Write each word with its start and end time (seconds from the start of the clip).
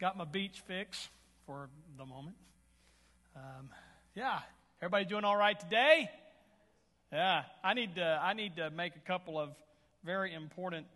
got 0.00 0.16
my 0.16 0.24
beach 0.24 0.62
fix 0.64 1.08
for 1.44 1.68
the 1.96 2.06
moment. 2.06 2.36
Um, 3.34 3.70
yeah, 4.14 4.38
everybody 4.80 5.04
doing 5.04 5.24
all 5.24 5.36
right 5.36 5.58
today? 5.58 6.08
Yeah, 7.12 7.42
I 7.64 7.74
need 7.74 7.96
to, 7.96 8.20
I 8.22 8.34
need 8.34 8.56
to 8.56 8.70
make 8.70 8.94
a 8.94 9.00
couple 9.00 9.40
of 9.40 9.50
very 10.04 10.34
important 10.34 10.86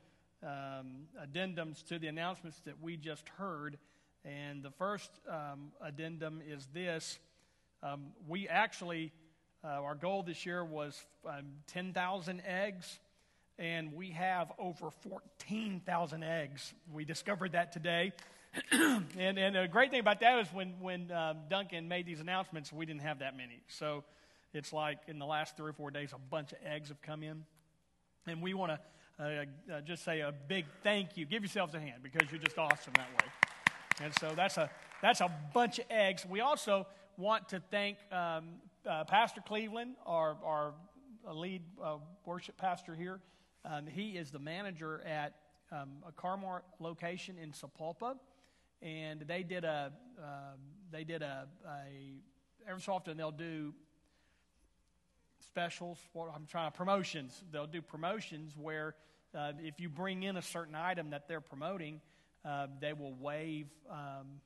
um, 0.45 1.09
addendums 1.21 1.85
to 1.89 1.99
the 1.99 2.07
announcements 2.07 2.61
that 2.65 2.81
we 2.81 2.97
just 2.97 3.29
heard. 3.31 3.77
And 4.25 4.63
the 4.63 4.71
first 4.71 5.11
um, 5.29 5.73
addendum 5.81 6.41
is 6.49 6.69
this 6.73 7.19
um, 7.83 8.13
we 8.29 8.47
actually, 8.47 9.11
uh, 9.65 9.83
our 9.83 9.97
goal 9.97 10.23
this 10.23 10.47
year 10.47 10.65
was 10.65 11.05
um, 11.29 11.47
10,000 11.67 12.41
eggs, 12.47 13.01
and 13.59 13.95
we 13.95 14.11
have 14.11 14.53
over 14.61 14.91
14,000 14.91 16.23
eggs. 16.23 16.73
We 16.93 17.05
discovered 17.05 17.53
that 17.53 17.73
today. 17.73 18.13
and, 18.73 19.39
and 19.39 19.57
the 19.57 19.69
great 19.71 19.91
thing 19.91 20.01
about 20.01 20.21
that 20.21 20.39
is 20.41 20.49
when, 20.53 20.75
when 20.81 21.11
um, 21.11 21.39
Duncan 21.49 21.89
made 21.89 22.07
these 22.07 22.21
announcements, 22.21 22.73
we 22.73 22.85
didn't 22.85 23.03
have 23.03 23.21
that 23.21 23.37
many. 23.37 23.63
So 23.69 24.05
it's 24.53 24.73
like 24.73 24.99
in 25.09 25.19
the 25.19 25.27
last 25.27 25.57
three 25.57 25.71
or 25.71 25.73
four 25.73 25.91
days, 25.91 26.11
a 26.13 26.19
bunch 26.19 26.53
of 26.53 26.59
eggs 26.65 26.89
have 26.89 27.01
come 27.01 27.23
in. 27.23 27.45
And 28.27 28.43
we 28.43 28.55
want 28.55 28.73
to 28.73 28.79
uh, 29.23 29.75
uh, 29.75 29.81
just 29.81 30.05
say 30.05 30.21
a 30.21 30.33
big 30.49 30.67
thank 30.83 31.17
you. 31.17 31.25
Give 31.25 31.43
yourselves 31.43 31.75
a 31.75 31.81
hand 31.81 32.03
because 32.03 32.31
you're 32.31 32.41
just 32.41 32.59
awesome 32.59 32.93
that 32.95 33.09
way. 33.09 34.05
And 34.05 34.15
so 34.15 34.33
that's 34.35 34.57
a, 34.59 34.71
that's 35.01 35.21
a 35.21 35.31
bunch 35.55 35.79
of 35.79 35.87
eggs. 35.91 36.27
We 36.29 36.41
also 36.41 36.87
want 37.17 37.49
to 37.51 37.61
thank 37.71 37.99
um, 38.11 38.45
uh, 38.89 39.05
Pastor 39.05 39.41
Cleveland, 39.41 39.97
our, 40.07 40.37
our 40.45 40.75
lead 41.33 41.63
uh, 41.83 41.97
worship 42.27 42.57
pastor 42.57 42.95
here. 42.95 43.21
Um, 43.65 43.87
he 43.87 44.11
is 44.11 44.31
the 44.31 44.39
manager 44.39 45.01
at 45.07 45.35
um, 45.71 45.89
a 46.07 46.13
Car-Mart 46.13 46.65
location 46.81 47.37
in 47.39 47.53
Sapulpa, 47.53 48.17
and 48.83 49.21
they 49.23 49.43
did 49.43 49.65
a 49.65 49.93
uh, 50.23 50.57
they 50.91 51.05
did 51.05 51.23
a, 51.23 51.47
a 51.67 52.69
every 52.69 52.83
so 52.83 52.93
often 52.93 53.17
they'll 53.17 53.31
do 53.31 53.73
specials. 55.47 55.99
What 56.13 56.31
I'm 56.35 56.47
trying 56.47 56.71
promotions. 56.73 57.43
They'll 57.53 57.67
do 57.67 57.83
promotions 57.83 58.55
where 58.57 58.95
uh, 59.35 59.53
if 59.63 59.81
you 59.81 59.89
bring 59.89 60.23
in 60.23 60.37
a 60.37 60.43
certain 60.43 60.75
item 60.75 61.11
that 61.11 61.29
they're 61.29 61.41
promoting, 61.41 62.01
uh, 62.45 62.67
they 62.81 62.93
will 62.93 63.15
waive 63.15 63.67
um, 63.91 64.41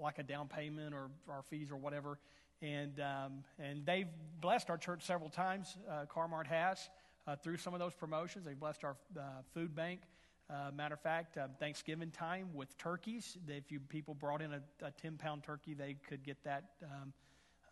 like 0.00 0.18
a 0.18 0.22
down 0.22 0.48
payment 0.48 0.94
or 0.94 1.10
our 1.28 1.42
fees 1.42 1.70
or 1.70 1.76
whatever. 1.76 2.18
And 2.62 3.00
um, 3.00 3.44
and 3.58 3.84
they've 3.84 4.08
blessed 4.40 4.70
our 4.70 4.78
church 4.78 5.04
several 5.04 5.30
times. 5.30 5.76
Uh, 5.90 6.06
Car-Mart 6.06 6.46
has 6.46 6.88
uh, 7.26 7.36
through 7.36 7.58
some 7.58 7.74
of 7.74 7.80
those 7.80 7.94
promotions. 7.94 8.46
They've 8.46 8.58
blessed 8.58 8.84
our 8.84 8.96
uh, 9.18 9.22
food 9.52 9.74
bank. 9.74 10.00
Uh, 10.48 10.70
matter 10.76 10.94
of 10.94 11.00
fact, 11.00 11.36
uh, 11.36 11.48
Thanksgiving 11.58 12.12
time 12.12 12.50
with 12.54 12.78
turkeys. 12.78 13.36
If 13.48 13.72
you 13.72 13.80
people 13.80 14.14
brought 14.14 14.40
in 14.40 14.52
a, 14.52 14.60
a 14.80 14.92
ten 14.92 15.16
pound 15.16 15.42
turkey, 15.42 15.74
they 15.74 15.96
could 16.08 16.22
get 16.24 16.36
that. 16.44 16.64
Um, 16.84 17.12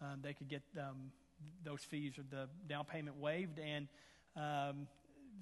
um, 0.00 0.18
they 0.22 0.32
could 0.32 0.48
get 0.48 0.62
um, 0.76 1.12
those 1.64 1.82
fees 1.82 2.18
or 2.18 2.24
the 2.30 2.48
down 2.68 2.84
payment 2.84 3.16
waived. 3.16 3.60
And 3.60 3.86
um, 4.36 4.88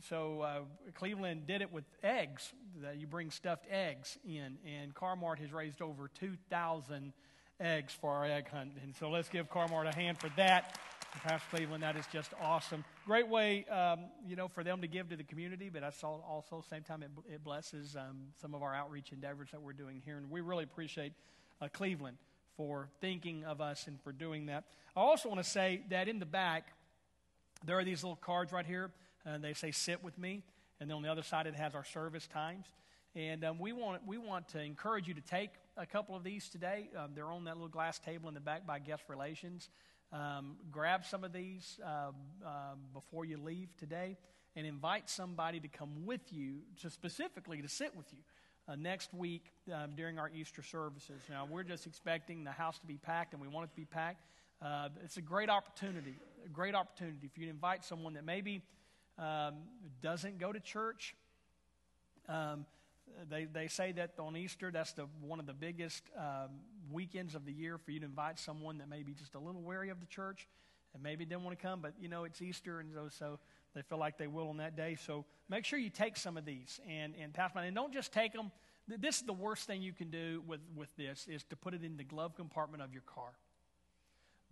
so 0.09 0.43
uh, 0.43 0.61
Cleveland 0.95 1.47
did 1.47 1.63
it 1.63 1.73
with 1.73 1.85
eggs. 2.03 2.53
That 2.83 2.99
you 2.99 3.07
bring 3.07 3.31
stuffed 3.31 3.67
eggs 3.71 4.19
in, 4.27 4.59
and 4.67 4.95
Car-Mart 4.95 5.39
has 5.39 5.53
raised 5.53 5.81
over 5.81 6.11
two 6.21 6.37
thousand 6.51 7.15
eggs 7.61 7.97
for 7.99 8.11
our 8.11 8.27
egg 8.27 8.49
hunt. 8.51 8.73
And 8.83 8.95
so 8.95 9.09
let's 9.09 9.31
give 9.31 9.49
Car-Mart 9.49 9.87
a 9.87 9.95
hand 9.95 10.19
for 10.19 10.29
that. 10.37 10.79
Pastor 11.21 11.47
Cleveland, 11.51 11.83
that 11.83 11.97
is 11.97 12.07
just 12.13 12.33
awesome. 12.41 12.85
Great 13.07 13.29
way, 13.29 13.65
um, 13.67 14.01
you 14.27 14.35
know, 14.35 14.49
for 14.49 14.65
them 14.65 14.81
to 14.81 14.89
give 14.89 15.09
to 15.11 15.17
the 15.17 15.25
community, 15.25 15.69
but 15.69 15.85
I 15.85 15.91
saw 15.91 16.21
also, 16.21 16.65
same 16.69 16.83
time, 16.83 17.03
it, 17.03 17.11
it 17.35 17.45
blesses 17.45 17.97
um, 17.97 18.29
some 18.41 18.55
of 18.55 18.63
our 18.63 18.75
outreach 18.75 19.13
endeavors 19.13 19.51
that 19.53 19.61
we're 19.61 19.73
doing 19.73 20.03
here. 20.05 20.17
And 20.17 20.31
we 20.31 20.41
really 20.41 20.65
appreciate 20.65 21.13
uh, 21.61 21.69
Cleveland 21.73 22.17
for 22.57 22.89
thinking 23.01 23.45
of 23.45 23.61
us 23.61 23.87
and 23.87 24.01
for 24.03 24.13
doing 24.13 24.47
that. 24.47 24.65
I 24.97 25.01
also 25.01 25.29
want 25.29 25.43
to 25.43 25.49
say 25.49 25.83
that 25.91 26.09
in 26.09 26.19
the 26.19 26.27
back, 26.27 26.69
there 27.65 27.79
are 27.79 27.85
these 27.85 28.03
little 28.03 28.17
cards 28.17 28.53
right 28.53 28.67
here, 28.67 28.91
and 29.25 29.45
they 29.45 29.55
say, 29.55 29.71
Sit 29.71 30.03
with 30.03 30.19
me. 30.19 30.43
And 30.81 30.91
then 30.91 30.97
on 30.97 31.03
the 31.03 31.11
other 31.11 31.23
side, 31.23 31.47
it 31.47 31.55
has 31.55 31.75
our 31.75 31.85
service 31.85 32.27
times. 32.27 32.67
And 33.15 33.45
um, 33.45 33.59
we, 33.59 33.73
want, 33.73 34.07
we 34.07 34.19
want 34.19 34.49
to 34.49 34.61
encourage 34.61 35.07
you 35.07 35.15
to 35.15 35.21
take 35.21 35.51
a 35.77 35.87
couple 35.87 36.17
of 36.17 36.25
these 36.25 36.49
today. 36.49 36.89
Um, 36.97 37.11
they're 37.15 37.31
on 37.31 37.45
that 37.45 37.55
little 37.55 37.69
glass 37.69 37.99
table 37.99 38.29
in 38.29 38.35
the 38.35 38.41
back 38.41 38.67
by 38.67 38.79
guest 38.79 39.05
relations. 39.09 39.69
Um, 40.13 40.57
grab 40.71 41.07
some 41.07 41.25
of 41.25 41.33
these 41.33 41.81
uh, 41.83 42.11
uh, 42.47 42.51
before 42.93 43.25
you 43.25 43.39
leave 43.39 43.75
today 43.79 44.19
and 44.55 44.67
invite 44.67 45.09
somebody 45.09 45.59
to 45.61 45.69
come 45.69 46.05
with 46.05 46.21
you, 46.31 46.59
to 46.83 46.91
specifically 46.91 47.63
to 47.63 47.69
sit 47.69 47.97
with 47.97 48.13
you 48.13 48.19
uh, 48.69 48.77
next 48.77 49.15
week 49.15 49.45
um, 49.73 49.93
during 49.97 50.19
our 50.19 50.31
Easter 50.35 50.63
services. 50.63 51.23
Now, 51.31 51.49
we're 51.51 51.63
just 51.63 51.87
expecting 51.87 52.45
the 52.45 52.51
house 52.51 52.79
to 52.81 52.87
be 52.87 52.99
packed, 52.99 53.33
and 53.33 53.41
we 53.41 53.49
want 53.49 53.65
it 53.65 53.71
to 53.71 53.77
be 53.77 53.87
packed. 53.87 54.23
Uh, 54.61 54.91
it's 55.03 55.17
a 55.17 55.23
great 55.23 55.49
opportunity, 55.49 56.15
a 56.45 56.49
great 56.51 56.75
opportunity 56.75 57.29
for 57.33 57.41
you 57.41 57.49
invite 57.49 57.83
someone 57.83 58.13
that 58.15 58.25
maybe 58.25 58.63
um, 59.19 59.55
doesn't 60.03 60.39
go 60.39 60.53
to 60.53 60.61
church. 60.61 61.15
They, 63.29 63.45
they 63.45 63.69
say 63.69 63.93
that 63.93 64.13
on 64.19 64.37
Easter, 64.37 64.71
that's 64.71 64.93
the, 64.93 65.07
one 65.21 65.41
of 65.41 65.47
the 65.47 65.55
biggest 65.55 66.03
um, 66.17 66.51
weekends 66.91 67.35
of 67.35 67.45
the 67.45 67.53
year 67.53 67.79
for 67.79 67.91
you 67.91 68.01
to 68.01 68.07
invite 68.07 68.39
someone 68.39 68.79
that 68.79 68.89
may 68.89 69.03
be 69.03 69.13
just 69.13 69.35
a 69.35 69.39
little 69.39 69.63
wary 69.63 69.91
of 69.91 70.01
the 70.01 70.07
church 70.07 70.49
and 70.95 71.03
maybe 71.03 71.25
didn't 71.25 71.45
want 71.45 71.59
to 71.59 71.63
come, 71.63 71.81
but 71.81 71.95
you 72.01 72.09
know, 72.09 72.25
it's 72.25 72.43
Easter, 72.43 72.81
and 72.81 72.91
so, 72.95 73.09
so 73.09 73.39
they 73.75 73.83
feel 73.83 73.99
like 73.99 74.19
they 74.19 74.27
will 74.27 74.49
on 74.49 74.59
that 74.59 74.77
day. 74.77 74.97
So 75.07 75.25
make 75.49 75.65
sure 75.65 75.79
you 75.79 75.91
take 75.91 76.17
some 76.17 76.37
of 76.37 76.45
these 76.45 76.81
and, 76.89 77.15
and 77.21 77.33
pass 77.33 77.53
them. 77.53 77.65
And 77.65 77.75
don't 77.75 77.93
just 77.93 78.13
take 78.13 78.33
them. 78.33 78.51
This 78.87 79.17
is 79.17 79.23
the 79.23 79.33
worst 79.33 79.67
thing 79.67 79.81
you 79.81 79.93
can 79.93 80.11
do 80.11 80.43
with, 80.47 80.61
with 80.77 80.95
this 80.97 81.27
is 81.29 81.45
to 81.45 81.57
put 81.57 81.73
it 81.73 81.83
in 81.83 81.97
the 81.97 82.05
glove 82.05 82.35
compartment 82.35 82.83
of 82.83 82.93
your 82.93 83.03
car 83.03 83.31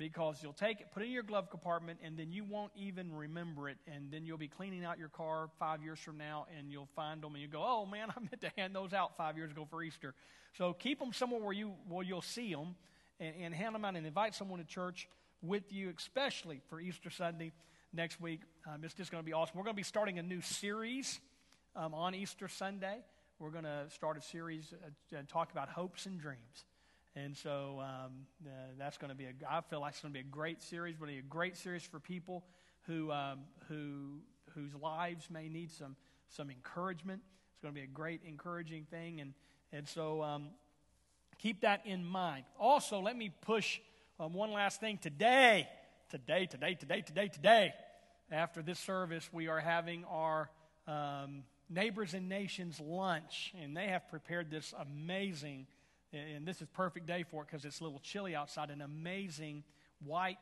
because 0.00 0.42
you'll 0.42 0.54
take 0.54 0.80
it, 0.80 0.90
put 0.92 1.02
it 1.02 1.06
in 1.06 1.12
your 1.12 1.22
glove 1.22 1.50
compartment, 1.50 1.98
and 2.02 2.16
then 2.16 2.32
you 2.32 2.42
won't 2.42 2.72
even 2.74 3.14
remember 3.14 3.68
it. 3.68 3.76
And 3.86 4.10
then 4.10 4.24
you'll 4.24 4.38
be 4.38 4.48
cleaning 4.48 4.82
out 4.82 4.98
your 4.98 5.10
car 5.10 5.50
five 5.58 5.82
years 5.82 5.98
from 5.98 6.16
now, 6.16 6.46
and 6.58 6.72
you'll 6.72 6.88
find 6.96 7.22
them, 7.22 7.34
and 7.34 7.42
you 7.42 7.48
go, 7.48 7.62
"Oh 7.62 7.84
man, 7.84 8.08
I 8.16 8.18
meant 8.18 8.40
to 8.40 8.50
hand 8.56 8.74
those 8.74 8.94
out 8.94 9.18
five 9.18 9.36
years 9.36 9.50
ago 9.50 9.66
for 9.68 9.82
Easter." 9.82 10.14
So 10.56 10.72
keep 10.72 10.98
them 10.98 11.12
somewhere 11.12 11.42
where 11.42 11.52
you 11.52 11.74
where 11.86 12.02
you'll 12.02 12.22
see 12.22 12.50
them, 12.54 12.76
and, 13.20 13.34
and 13.42 13.54
hand 13.54 13.74
them 13.74 13.84
out, 13.84 13.94
and 13.94 14.06
invite 14.06 14.34
someone 14.34 14.58
to 14.58 14.64
church 14.64 15.06
with 15.42 15.70
you, 15.70 15.92
especially 15.96 16.62
for 16.70 16.80
Easter 16.80 17.10
Sunday 17.10 17.52
next 17.92 18.22
week. 18.22 18.40
Um, 18.66 18.82
it's 18.82 18.94
just 18.94 19.10
going 19.10 19.22
to 19.22 19.26
be 19.26 19.34
awesome. 19.34 19.58
We're 19.58 19.64
going 19.64 19.76
to 19.76 19.80
be 19.80 19.82
starting 19.82 20.18
a 20.18 20.22
new 20.22 20.40
series 20.40 21.20
um, 21.76 21.92
on 21.92 22.14
Easter 22.14 22.48
Sunday. 22.48 23.00
We're 23.38 23.50
going 23.50 23.64
to 23.64 23.84
start 23.90 24.16
a 24.16 24.22
series 24.22 24.72
uh, 24.72 25.16
and 25.16 25.28
talk 25.28 25.52
about 25.52 25.68
hopes 25.68 26.06
and 26.06 26.18
dreams. 26.18 26.64
And 27.16 27.36
so 27.36 27.80
um, 27.80 28.12
uh, 28.46 28.50
that's 28.78 28.96
going 28.96 29.10
to 29.10 29.16
be 29.16 29.24
a, 29.24 29.32
I 29.48 29.62
feel 29.62 29.80
like 29.80 29.92
it's 29.92 30.00
going 30.00 30.14
to 30.14 30.18
be 30.18 30.26
a 30.26 30.30
great 30.30 30.62
series, 30.62 30.96
but 30.98 31.08
a 31.08 31.20
great 31.28 31.56
series 31.56 31.82
for 31.82 31.98
people 31.98 32.44
who, 32.82 33.10
um, 33.10 33.40
who, 33.68 34.20
whose 34.54 34.74
lives 34.74 35.28
may 35.28 35.48
need 35.48 35.72
some, 35.72 35.96
some 36.28 36.50
encouragement. 36.50 37.20
It's 37.52 37.62
going 37.62 37.74
to 37.74 37.80
be 37.80 37.84
a 37.84 37.88
great, 37.88 38.20
encouraging 38.24 38.86
thing. 38.90 39.20
And, 39.20 39.34
and 39.72 39.88
so 39.88 40.22
um, 40.22 40.50
keep 41.38 41.62
that 41.62 41.84
in 41.84 42.04
mind. 42.04 42.44
Also, 42.58 43.00
let 43.00 43.16
me 43.16 43.32
push 43.40 43.80
um, 44.20 44.32
one 44.32 44.52
last 44.52 44.80
thing. 44.80 44.98
Today, 44.98 45.68
today, 46.10 46.46
today, 46.46 46.74
today, 46.74 47.00
today, 47.02 47.28
today, 47.28 47.74
after 48.30 48.62
this 48.62 48.78
service, 48.78 49.28
we 49.32 49.48
are 49.48 49.58
having 49.58 50.04
our 50.04 50.48
um, 50.86 51.42
Neighbors 51.68 52.14
and 52.14 52.28
Nations 52.28 52.78
lunch. 52.78 53.52
And 53.60 53.76
they 53.76 53.88
have 53.88 54.08
prepared 54.08 54.48
this 54.48 54.72
amazing 54.78 55.66
and 56.12 56.46
this 56.46 56.60
is 56.60 56.68
perfect 56.72 57.06
day 57.06 57.24
for 57.28 57.42
it 57.42 57.48
because 57.50 57.64
it's 57.64 57.80
a 57.80 57.84
little 57.84 58.00
chilly 58.00 58.34
outside. 58.34 58.70
An 58.70 58.80
amazing 58.80 59.62
white 60.04 60.38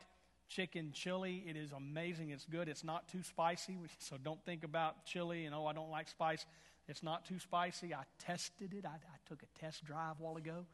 chicken 0.48 0.92
chili. 0.92 1.44
It 1.46 1.56
is 1.56 1.72
amazing. 1.72 2.30
It's 2.30 2.46
good. 2.46 2.68
It's 2.68 2.84
not 2.84 3.08
too 3.08 3.22
spicy, 3.22 3.76
so 3.98 4.16
don't 4.22 4.42
think 4.44 4.64
about 4.64 5.04
chili 5.04 5.44
and 5.44 5.54
oh, 5.54 5.66
I 5.66 5.72
don't 5.72 5.90
like 5.90 6.08
spice. 6.08 6.46
It's 6.88 7.02
not 7.02 7.26
too 7.26 7.38
spicy. 7.38 7.94
I 7.94 8.04
tested 8.18 8.72
it. 8.72 8.86
I, 8.86 8.88
I 8.88 9.18
took 9.28 9.42
a 9.42 9.58
test 9.58 9.84
drive 9.84 10.20
a 10.20 10.22
while 10.22 10.36
ago, 10.38 10.64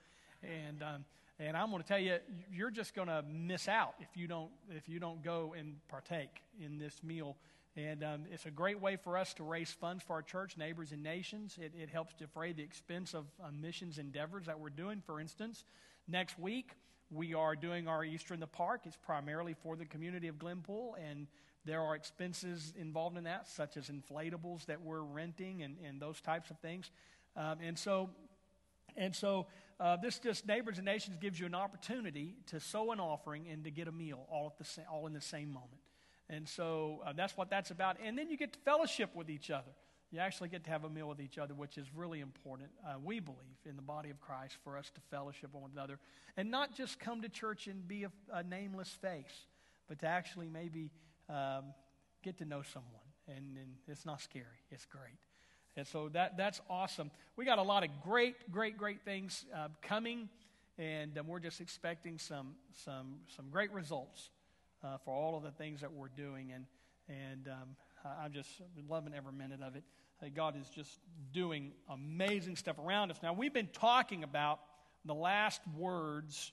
and 0.43 0.83
um, 0.83 1.05
and 1.41 1.57
I'm 1.57 1.71
going 1.71 1.83
to 1.83 1.89
tell 1.89 1.99
you, 1.99 2.19
you're 2.53 2.71
just 2.71 2.95
going 2.95 3.09
to 3.09 3.25
miss 3.29 3.67
out 3.67 3.95
if 3.99 4.17
you 4.17 4.29
don't 4.29 4.51
if 4.71 4.89
you 4.89 5.01
don't 5.01 5.25
go 5.25 5.55
and 5.59 5.77
partake 5.89 6.43
in 6.65 6.79
this 6.79 7.03
meal 7.03 7.37
and 7.77 8.05
um, 8.05 8.23
it's 8.31 8.47
a 8.47 8.51
great 8.51 8.81
way 8.81 8.97
for 8.97 9.19
us 9.19 9.35
to 9.35 9.43
raise 9.43 9.71
funds 9.71 10.05
for 10.05 10.13
our 10.13 10.23
church, 10.23 10.57
neighbors, 10.57 10.93
and 10.93 11.03
nations. 11.03 11.59
It, 11.61 11.73
it 11.77 11.91
helps 11.91 12.15
defray 12.15 12.53
the 12.53 12.63
expense 12.63 13.15
of 13.15 13.25
uh, 13.43 13.49
missions 13.51 13.99
endeavors 13.99 14.47
that 14.47 14.61
we're 14.61 14.71
doing. 14.71 15.03
For 15.05 15.21
instance, 15.21 15.65
next 16.07 16.39
week 16.39 16.71
we 17.11 17.35
are 17.35 17.57
doing 17.57 17.89
our 17.89 18.05
Easter 18.05 18.33
in 18.33 18.41
the 18.41 18.47
Park. 18.47 18.83
It's 18.85 18.97
primarily 18.97 19.55
for 19.55 19.77
the 19.77 19.85
community 19.85 20.29
of 20.29 20.37
Glenpool, 20.37 20.93
and 21.11 21.27
there 21.65 21.81
are 21.81 21.97
expenses 21.97 22.73
involved 22.79 23.17
in 23.17 23.25
that, 23.25 23.49
such 23.49 23.77
as 23.77 23.91
inflatables 23.91 24.67
that 24.67 24.81
we're 24.83 25.03
renting 25.03 25.63
and, 25.63 25.77
and 25.85 26.01
those 26.01 26.21
types 26.21 26.51
of 26.51 26.59
things. 26.61 26.91
Um, 27.37 27.59
and 27.61 27.77
so, 27.77 28.11
and 28.97 29.17
so 29.17 29.47
uh, 29.81 29.97
this 29.97 30.21
just 30.21 30.47
Neighbors 30.47 30.79
and 30.79 30.85
Nations 30.85 31.17
gives 31.21 31.41
you 31.41 31.47
an 31.47 31.55
opportunity 31.55 32.37
to 32.47 32.61
sow 32.61 32.93
an 32.93 33.01
offering 33.01 33.47
and 33.51 33.65
to 33.65 33.71
get 33.71 33.89
a 33.89 33.93
meal 33.93 34.27
all, 34.31 34.47
at 34.47 34.59
the 34.59 34.65
sa- 34.65 34.83
all 34.93 35.09
in 35.09 35.13
the 35.13 35.21
same 35.21 35.49
moment. 35.49 35.81
And 36.31 36.49
so 36.49 37.03
uh, 37.05 37.13
that's 37.13 37.37
what 37.37 37.51
that's 37.51 37.71
about. 37.71 37.97
And 38.03 38.17
then 38.17 38.31
you 38.31 38.37
get 38.37 38.53
to 38.55 38.59
fellowship 38.61 39.11
with 39.15 39.29
each 39.29 39.51
other. 39.51 39.71
You 40.11 40.21
actually 40.21 40.49
get 40.49 40.65
to 40.65 40.71
have 40.71 40.85
a 40.85 40.89
meal 40.89 41.09
with 41.09 41.21
each 41.21 41.39
other, 41.39 41.55
which 41.55 41.77
is 41.77 41.87
really 41.95 42.21
important, 42.21 42.71
uh, 42.87 42.95
we 43.03 43.19
believe, 43.19 43.39
in 43.67 43.75
the 43.75 43.83
body 43.83 44.11
of 44.11 44.21
Christ 44.21 44.57
for 44.63 44.79
us 44.79 44.91
to 44.95 45.01
fellowship 45.11 45.51
one 45.53 45.71
another. 45.73 45.99
And 46.37 46.51
not 46.51 46.75
just 46.75 47.01
come 47.01 47.23
to 47.23 47.29
church 47.29 47.67
and 47.67 47.87
be 47.87 48.05
a, 48.05 48.13
a 48.33 48.43
nameless 48.43 48.89
face, 48.89 49.47
but 49.89 49.99
to 50.01 50.07
actually 50.07 50.49
maybe 50.49 50.91
um, 51.29 51.65
get 52.23 52.39
to 52.39 52.45
know 52.45 52.63
someone. 52.63 52.93
And, 53.27 53.57
and 53.57 53.75
it's 53.89 54.07
not 54.07 54.21
scary, 54.21 54.45
it's 54.71 54.85
great. 54.85 55.19
And 55.77 55.87
so 55.87 56.09
that, 56.11 56.37
that's 56.37 56.61
awesome. 56.71 57.11
We 57.37 57.45
got 57.45 57.59
a 57.59 57.63
lot 57.63 57.83
of 57.83 57.91
great, 58.05 58.53
great, 58.53 58.79
great 58.79 59.03
things 59.05 59.45
uh, 59.53 59.69
coming, 59.83 60.29
and 60.79 61.19
um, 61.19 61.27
we're 61.27 61.41
just 61.41 61.61
expecting 61.61 62.19
some, 62.19 62.55
some, 62.85 63.17
some 63.35 63.49
great 63.51 63.73
results 63.73 64.31
uh, 64.85 64.99
for 65.05 65.15
all 65.15 65.37
of 65.37 65.43
the 65.43 65.51
things 65.51 65.81
that 65.81 65.93
we're 65.93 66.09
doing. 66.09 66.53
And, 66.53 66.67
and 67.09 67.49
um, 67.49 67.77
I'm 68.23 68.33
just 68.33 68.51
loving 68.89 69.15
every 69.15 69.33
minute 69.33 69.61
of 69.63 69.77
it. 69.77 69.85
God 70.35 70.57
is 70.59 70.69
just 70.71 71.01
doing 71.33 71.73
amazing 71.91 72.57
stuff 72.57 72.79
around 72.79 73.11
us. 73.11 73.19
Now, 73.23 73.35
we've 73.35 73.53
been 73.53 73.69
talking 73.73 74.23
about 74.23 74.61
the 75.05 75.15
last 75.15 75.61
words 75.77 76.53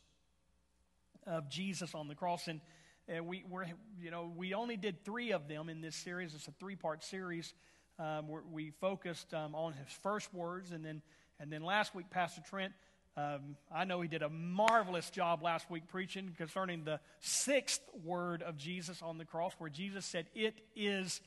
of 1.26 1.50
Jesus 1.50 1.96
on 1.96 2.10
the 2.10 2.16
cross, 2.16 2.48
and, 2.48 2.60
and 3.08 3.28
we, 3.28 3.46
we're, 3.50 3.66
you 4.02 4.12
know, 4.12 4.32
we 4.36 4.54
only 4.54 4.76
did 4.76 5.06
three 5.06 5.32
of 5.32 5.48
them 5.48 5.70
in 5.70 5.80
this 5.80 5.96
series. 5.96 6.34
It's 6.34 6.48
a 6.48 6.54
three 6.60 6.76
part 6.76 7.04
series. 7.04 7.54
Um, 7.98 8.26
we 8.52 8.72
focused 8.82 9.34
um, 9.34 9.56
on 9.56 9.74
his 9.74 9.88
first 10.02 10.34
words, 10.34 10.72
and 10.72 10.84
then, 10.84 11.02
and 11.40 11.52
then 11.52 11.64
last 11.64 11.96
week, 11.96 12.10
Pastor 12.10 12.42
Trent, 12.50 12.74
um, 13.18 13.58
I 13.74 13.84
know 13.84 14.00
he 14.00 14.08
did 14.08 14.22
a 14.22 14.30
marvelous 14.30 15.10
job 15.10 15.44
last 15.44 15.70
week 15.70 15.90
preaching 15.90 16.34
concerning 16.38 16.86
the 16.86 17.02
sixth 17.20 17.82
word 18.06 18.42
of 18.42 18.58
Jesus 18.58 19.02
on 19.02 19.18
the 19.18 19.26
cross, 19.26 19.54
where 19.58 19.70
Jesus 19.70 20.06
said, 20.06 20.28
It 20.34 20.62
is 20.76 21.20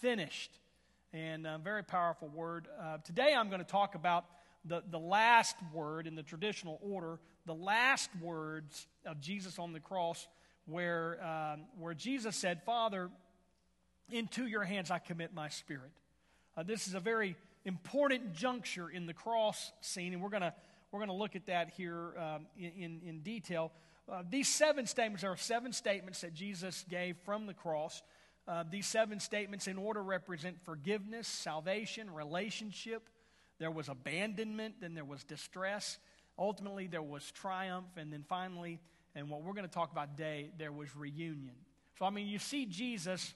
finished. 0.00 0.50
And 1.14 1.46
a 1.46 1.58
very 1.62 1.84
powerful 1.84 2.28
word. 2.28 2.68
Uh, 2.80 2.98
today 3.04 3.34
I'm 3.34 3.48
going 3.48 3.60
to 3.60 3.66
talk 3.66 3.94
about 3.94 4.24
the, 4.64 4.82
the 4.90 4.98
last 4.98 5.56
word 5.72 6.06
in 6.06 6.14
the 6.14 6.22
traditional 6.22 6.78
order, 6.82 7.18
the 7.46 7.54
last 7.54 8.10
words 8.20 8.86
of 9.06 9.20
Jesus 9.20 9.58
on 9.58 9.72
the 9.72 9.80
cross, 9.80 10.26
where, 10.66 11.18
um, 11.24 11.62
where 11.78 11.94
Jesus 11.94 12.36
said, 12.36 12.62
Father, 12.64 13.10
into 14.10 14.46
your 14.46 14.64
hands 14.64 14.90
I 14.90 14.98
commit 14.98 15.34
my 15.34 15.48
spirit. 15.48 15.92
Uh, 16.56 16.62
this 16.62 16.86
is 16.86 16.94
a 16.94 17.00
very 17.00 17.36
important 17.64 18.34
juncture 18.34 18.88
in 18.88 19.06
the 19.06 19.14
cross 19.14 19.72
scene, 19.80 20.12
and 20.12 20.22
we're 20.22 20.28
going 20.28 20.42
to 20.42 20.54
we're 20.92 20.98
going 20.98 21.08
to 21.08 21.14
look 21.14 21.34
at 21.34 21.46
that 21.46 21.70
here 21.70 22.12
um, 22.18 22.46
in, 22.56 23.00
in, 23.04 23.20
detail. 23.20 23.72
Uh, 24.10 24.22
these 24.28 24.46
seven 24.46 24.86
statements 24.86 25.24
are 25.24 25.36
seven 25.38 25.72
statements 25.72 26.20
that 26.20 26.34
Jesus 26.34 26.84
gave 26.88 27.16
from 27.24 27.46
the 27.46 27.54
cross. 27.54 28.02
Uh, 28.46 28.64
these 28.70 28.86
seven 28.86 29.18
statements, 29.18 29.66
in 29.66 29.78
order, 29.78 30.02
represent 30.02 30.62
forgiveness, 30.64 31.26
salvation, 31.26 32.12
relationship. 32.12 33.08
There 33.58 33.70
was 33.70 33.88
abandonment, 33.88 34.76
then 34.80 34.94
there 34.94 35.04
was 35.04 35.24
distress. 35.24 35.98
Ultimately, 36.38 36.88
there 36.88 37.02
was 37.02 37.30
triumph, 37.30 37.88
and 37.96 38.12
then 38.12 38.24
finally, 38.28 38.78
and 39.14 39.30
what 39.30 39.42
we're 39.42 39.54
going 39.54 39.68
to 39.68 39.72
talk 39.72 39.92
about 39.92 40.16
today, 40.16 40.50
there 40.58 40.72
was 40.72 40.94
reunion. 40.94 41.54
So, 41.98 42.04
I 42.04 42.10
mean, 42.10 42.26
you 42.26 42.38
see 42.38 42.66
Jesus 42.66 43.32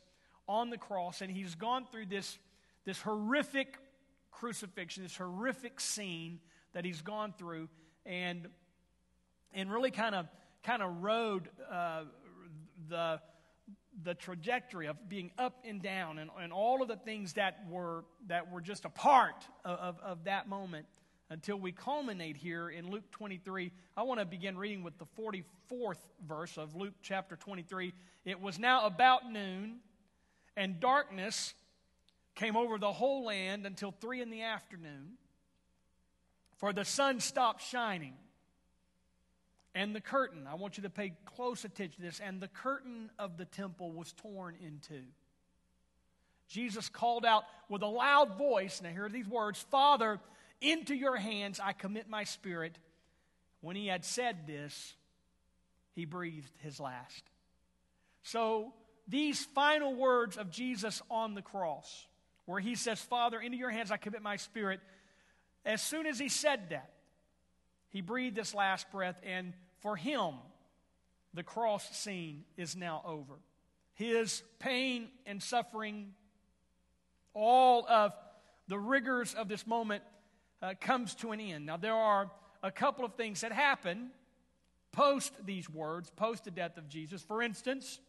on 0.47 0.69
the 0.69 0.79
cross, 0.79 1.23
and 1.23 1.31
he's 1.31 1.55
gone 1.55 1.87
through 1.91 2.07
this 2.07 2.39
this 2.85 3.01
horrific 3.01 3.79
crucifixion, 4.31 5.03
this 5.03 5.17
horrific 5.17 5.81
scene 5.81 6.39
that 6.77 6.85
he's 6.85 7.01
gone 7.01 7.33
through, 7.39 7.71
and 8.05 8.49
and 9.55 9.73
really 9.73 9.91
kind 9.91 10.15
of 10.15 10.29
kind 10.63 10.83
of 10.83 11.03
rode 11.03 11.49
uh, 11.73 12.03
the 12.91 13.19
the 14.05 14.13
trajectory 14.13 14.87
of 14.87 15.09
being 15.09 15.31
up 15.39 15.65
and 15.65 15.83
down 15.83 16.19
and, 16.19 16.31
and 16.39 16.53
all 16.53 16.83
of 16.83 16.89
the 16.89 16.97
things 16.97 17.33
that 17.33 17.65
were 17.71 18.05
that 18.27 18.53
were 18.53 18.61
just 18.61 18.85
a 18.85 18.91
part 18.91 19.47
of, 19.65 19.79
of, 19.79 19.99
of 20.01 20.25
that 20.25 20.51
moment 20.51 20.85
until 21.31 21.59
we 21.59 21.73
culminate 21.73 22.37
here 22.37 22.69
in 22.69 22.91
Luke 22.91 23.11
23. 23.11 23.73
I 23.97 24.03
want 24.03 24.21
to 24.21 24.27
begin 24.27 24.59
reading 24.59 24.83
with 24.83 24.99
the 24.99 25.07
44th 25.19 25.97
verse 26.29 26.59
of 26.59 26.77
Luke 26.77 26.95
chapter 27.01 27.37
23. 27.37 27.95
It 28.27 28.39
was 28.39 28.59
now 28.59 28.85
about 28.85 29.33
noon, 29.33 29.79
and 30.59 30.79
darkness 30.79 31.55
came 32.35 32.55
over 32.55 32.79
the 32.79 32.93
whole 32.93 33.25
land 33.25 33.65
until 33.65 33.93
three 33.93 34.21
in 34.21 34.29
the 34.29 34.43
afternoon, 34.43 35.15
for 36.57 36.73
the 36.73 36.85
sun 36.85 37.21
stopped 37.21 37.63
shining. 37.63 38.15
And 39.75 39.95
the 39.95 40.01
curtain, 40.01 40.47
I 40.51 40.55
want 40.55 40.79
you 40.79 40.85
to 40.85 40.91
pay 40.91 41.13
close 41.27 41.65
attention 41.65 41.97
to 41.97 42.03
this, 42.03 42.21
and 42.21 42.41
the 42.41 42.49
curtain 42.49 43.11
of 43.19 43.37
the 43.37 43.45
temple 43.45 43.93
was 43.93 44.13
torn 44.13 44.57
in 44.65 44.81
two. 44.89 45.05
Jesus 46.49 46.89
called 46.89 47.27
out 47.27 47.45
with 47.69 47.83
a 47.83 47.87
loud 47.87 48.39
voice, 48.39 48.81
now 48.83 48.89
here 48.89 49.05
are 49.05 49.11
these 49.11 49.29
words 49.29 49.61
Father, 49.71 50.19
into 50.61 50.95
your 50.95 51.17
hands 51.17 51.61
I 51.63 51.73
commit 51.73 52.09
my 52.09 52.25
spirit. 52.25 52.79
When 53.61 53.77
he 53.77 53.89
had 53.89 54.05
said 54.05 54.47
this, 54.47 54.95
he 55.95 56.05
breathed 56.05 56.53
his 56.63 56.79
last. 56.79 57.23
So, 58.23 58.73
these 59.09 59.45
final 59.45 59.95
words 59.95 60.37
of 60.37 60.51
Jesus 60.51 61.03
on 61.11 61.35
the 61.35 61.43
cross 61.43 62.07
where 62.47 62.61
he 62.61 62.75
says, 62.75 63.01
Father, 63.01 63.41
into 63.41 63.57
your 63.57 63.71
hands 63.71 63.91
I 63.91 63.97
commit 63.97 64.23
my 64.23 64.37
spirit. 64.37 64.81
As 65.67 65.83
soon 65.83 66.07
as 66.07 66.19
he 66.19 66.29
said 66.29 66.71
that, 66.71 66.91
he 67.89 68.01
breathed 68.01 68.37
his 68.37 68.55
last 68.55 68.91
breath, 68.93 69.21
and 69.25 69.53
for 69.81 69.97
him, 69.97 70.35
the 71.35 71.43
cross 71.43 71.91
scene 71.97 72.45
is 72.57 72.77
now 72.77 73.03
over. 73.05 73.35
His 73.95 74.43
pain 74.61 75.09
and 75.27 75.43
suffering, 75.43 76.13
all 77.35 77.87
of 77.89 78.13
the 78.69 78.79
rigors 78.79 79.35
of 79.35 79.49
this 79.49 79.67
moment 79.67 80.05
uh, 80.63 80.75
comes 80.81 81.17
to 81.17 81.33
an 81.33 81.41
end. 81.41 81.67
Now, 81.67 81.77
there 81.77 81.95
are 81.95 82.31
a 82.63 82.71
couple 82.71 83.05
of 83.05 83.15
things 83.15 83.41
that 83.41 83.53
happen 83.53 84.11
post 84.93 85.33
these 85.45 85.69
words, 85.69 86.11
post 86.11 86.45
the 86.45 86.51
death 86.51 86.79
of 86.79 86.89
Jesus. 86.89 87.23
For 87.23 87.43
instance, 87.43 88.01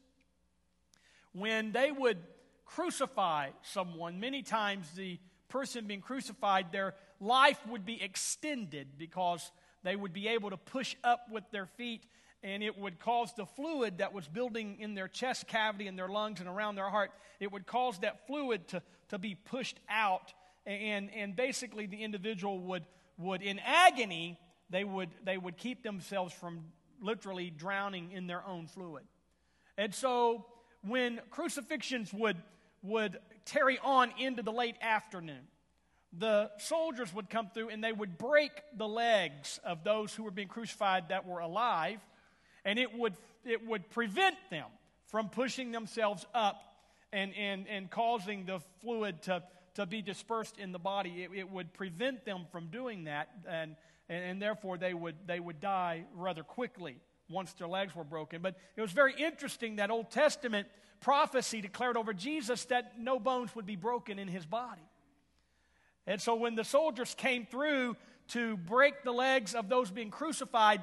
when 1.34 1.72
they 1.72 1.92
would 1.92 2.18
crucify 2.66 3.50
someone, 3.64 4.20
many 4.20 4.44
times 4.44 4.92
the 4.96 5.20
person 5.50 5.86
being 5.86 6.02
crucified, 6.02 6.72
their 6.72 6.94
life 7.20 7.60
would 7.68 7.86
be 7.86 8.02
extended 8.02 8.98
because 8.98 9.52
they 9.84 9.96
would 9.96 10.14
be 10.14 10.28
able 10.28 10.50
to 10.50 10.58
push 10.58 10.96
up 11.04 11.22
with 11.32 11.44
their 11.52 11.66
feet 11.66 12.06
and 12.44 12.62
it 12.62 12.78
would 12.78 13.00
cause 13.00 13.34
the 13.36 13.46
fluid 13.46 13.98
that 13.98 14.14
was 14.14 14.28
building 14.28 14.78
in 14.80 14.94
their 14.94 15.08
chest 15.08 15.48
cavity 15.48 15.88
and 15.88 15.98
their 15.98 16.08
lungs 16.08 16.40
and 16.40 16.48
around 16.48 16.76
their 16.76 16.90
heart, 16.90 17.12
it 17.40 17.52
would 17.52 17.66
cause 17.66 17.98
that 18.00 18.28
fluid 18.28 18.68
to, 18.68 18.82
to 19.10 19.18
be 19.18 19.34
pushed 19.34 19.80
out. 19.90 20.34
And, 20.66 21.10
and 21.16 21.36
basically, 21.36 21.88
the 21.88 22.04
individual 22.04 22.60
would, 22.60 22.86
would, 23.18 23.42
in 23.42 23.60
agony, 23.60 24.40
they 24.70 24.84
would, 24.84 25.10
they 25.24 25.38
would 25.38 25.58
keep 25.58 25.82
themselves 25.82 26.32
from 26.32 26.66
literally 27.02 27.50
drowning 27.50 28.12
in 28.12 28.28
their 28.28 28.46
own 28.46 28.68
fluid. 28.68 29.04
And 29.78 29.94
so, 29.94 30.46
when 30.84 31.20
crucifixions 31.32 32.14
would 32.14 32.38
would 32.82 33.18
tarry 33.46 33.80
on 33.84 34.12
into 34.18 34.44
the 34.44 34.52
late 34.52 34.76
afternoon. 34.82 35.48
The 36.14 36.50
soldiers 36.58 37.14
would 37.14 37.30
come 37.30 37.50
through 37.54 37.70
and 37.70 37.84
they 37.84 37.92
would 37.92 38.18
break 38.18 38.52
the 38.76 38.88
legs 38.88 39.60
of 39.64 39.84
those 39.84 40.14
who 40.14 40.24
were 40.24 40.32
being 40.32 40.48
crucified 40.48 41.10
that 41.10 41.26
were 41.26 41.40
alive, 41.40 42.00
and 42.66 42.80
it 42.80 42.94
would, 42.94 43.14
it 43.46 43.66
would 43.66 43.90
prevent 43.90 44.36
them 44.50 44.66
from 45.06 45.30
pushing 45.30 45.72
themselves 45.72 46.26
up 46.34 46.62
and, 47.12 47.34
and, 47.36 47.68
and 47.68 47.90
causing 47.90 48.46
the 48.46 48.60
fluid 48.82 49.22
to, 49.24 49.44
to 49.76 49.86
be 49.86 50.02
dispersed 50.02 50.58
in 50.58 50.72
the 50.72 50.80
body. 50.80 51.24
It, 51.24 51.32
it 51.34 51.52
would 51.52 51.74
prevent 51.74 52.26
them 52.26 52.46
from 52.52 52.68
doing 52.68 53.06
that, 53.06 53.30
and, 53.48 53.76
and, 54.10 54.24
and 54.24 54.42
therefore 54.42 54.78
they 54.78 54.94
would, 54.94 55.16
they 55.26 55.40
would 55.40 55.60
die 55.60 56.06
rather 56.16 56.44
quickly 56.44 56.98
once 57.30 57.54
their 57.54 57.68
legs 57.68 57.96
were 57.96 58.04
broken. 58.04 58.42
But 58.42 58.56
it 58.76 58.82
was 58.82 58.92
very 58.92 59.14
interesting 59.14 59.78
that 59.78 59.92
Old 59.92 60.10
Testament 60.10 60.68
prophecy 61.00 61.62
declared 61.62 61.98
over 61.98 62.14
Jesus 62.14 62.66
that 62.66 63.00
no 63.00 63.20
bones 63.20 63.56
would 63.56 63.66
be 63.66 63.76
broken 63.76 64.20
in 64.20 64.28
his 64.28 64.46
body. 64.46 64.82
And 66.08 66.22
so 66.22 66.36
when 66.36 66.56
the 66.56 66.64
soldiers 66.64 67.14
came 67.16 67.46
through 67.46 67.98
to 68.30 68.58
break 68.58 69.04
the 69.04 69.12
legs 69.12 69.54
of 69.54 69.70
those 69.70 69.92
being 69.92 70.10
crucified, 70.10 70.82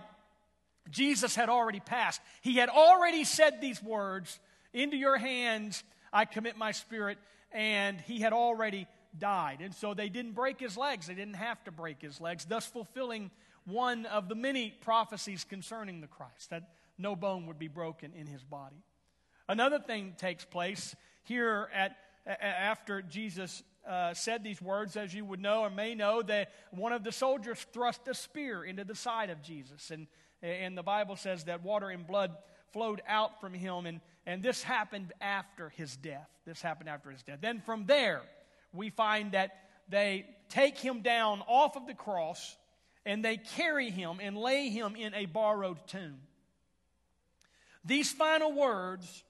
Jesus 0.91 1.35
had 1.35 1.49
already 1.49 1.81
passed. 1.81 2.21
He 2.43 2.57
had 2.57 2.69
already 2.69 3.25
said 3.25 3.61
these 3.61 3.83
words 3.83 4.39
Into 4.73 4.97
your 4.97 5.17
hands 5.17 5.83
I 6.13 6.27
commit 6.27 6.57
my 6.57 6.73
spirit, 6.73 7.19
and 7.51 8.01
he 8.03 8.21
had 8.21 8.33
already 8.33 8.87
died. 9.19 9.59
And 9.61 9.75
so 9.75 9.95
they 9.95 10.09
didn't 10.09 10.33
break 10.33 10.61
his 10.61 10.77
legs. 10.77 11.07
They 11.07 11.15
didn't 11.15 11.37
have 11.37 11.63
to 11.65 11.73
break 11.73 12.03
his 12.03 12.21
legs, 12.21 12.45
thus 12.45 12.67
fulfilling 12.67 13.31
one 13.65 14.07
of 14.07 14.29
the 14.29 14.35
many 14.35 14.71
prophecies 14.71 15.45
concerning 15.45 16.01
the 16.01 16.07
Christ 16.07 16.51
that 16.51 16.69
no 16.99 17.17
bone 17.17 17.47
would 17.47 17.59
be 17.59 17.69
broken 17.69 18.13
in 18.15 18.27
his 18.27 18.45
body. 18.45 18.83
Another 19.49 19.79
thing 19.79 20.15
takes 20.19 20.45
place 20.45 20.95
here 21.25 21.69
at, 21.75 21.97
after 22.27 23.03
Jesus 23.03 23.63
uh, 23.87 24.15
said 24.15 24.43
these 24.43 24.63
words, 24.63 24.97
as 24.97 25.15
you 25.15 25.25
would 25.25 25.41
know 25.41 25.61
or 25.61 25.71
may 25.71 25.95
know, 25.95 26.23
that 26.23 26.53
one 26.71 26.93
of 26.93 27.05
the 27.05 27.13
soldiers 27.13 27.65
thrust 27.73 28.07
a 28.09 28.15
spear 28.15 28.65
into 28.65 28.85
the 28.85 28.95
side 28.95 29.31
of 29.31 29.43
Jesus. 29.43 29.91
And, 29.91 30.07
and 30.43 30.77
the 30.77 30.83
Bible 30.83 31.17
says 31.17 31.45
that 31.45 31.63
water 31.63 31.91
and 31.91 32.07
blood 32.07 32.35
flowed 32.73 33.03
out 33.07 33.41
from 33.41 33.55
him. 33.55 33.87
And, 33.87 34.01
and 34.27 34.43
this 34.43 34.63
happened 34.63 35.13
after 35.21 35.69
his 35.69 35.97
death. 35.97 36.29
This 36.47 36.61
happened 36.63 36.89
after 36.89 37.11
his 37.11 37.23
death. 37.23 37.39
Then 37.41 37.61
from 37.61 37.87
there, 37.87 38.23
we 38.73 38.91
find 38.91 39.33
that 39.33 39.57
they 39.89 40.27
take 40.49 40.79
him 40.79 41.01
down 41.01 41.43
off 41.47 41.77
of 41.77 41.87
the 41.87 41.95
cross 41.95 42.57
and 43.07 43.25
they 43.25 43.37
carry 43.37 43.91
him 43.91 44.19
and 44.21 44.37
lay 44.37 44.71
him 44.71 44.97
in 44.97 45.15
a 45.15 45.27
borrowed 45.27 45.87
tomb. 45.87 46.21
These 47.85 48.13
final 48.13 48.53
words, 48.53 49.25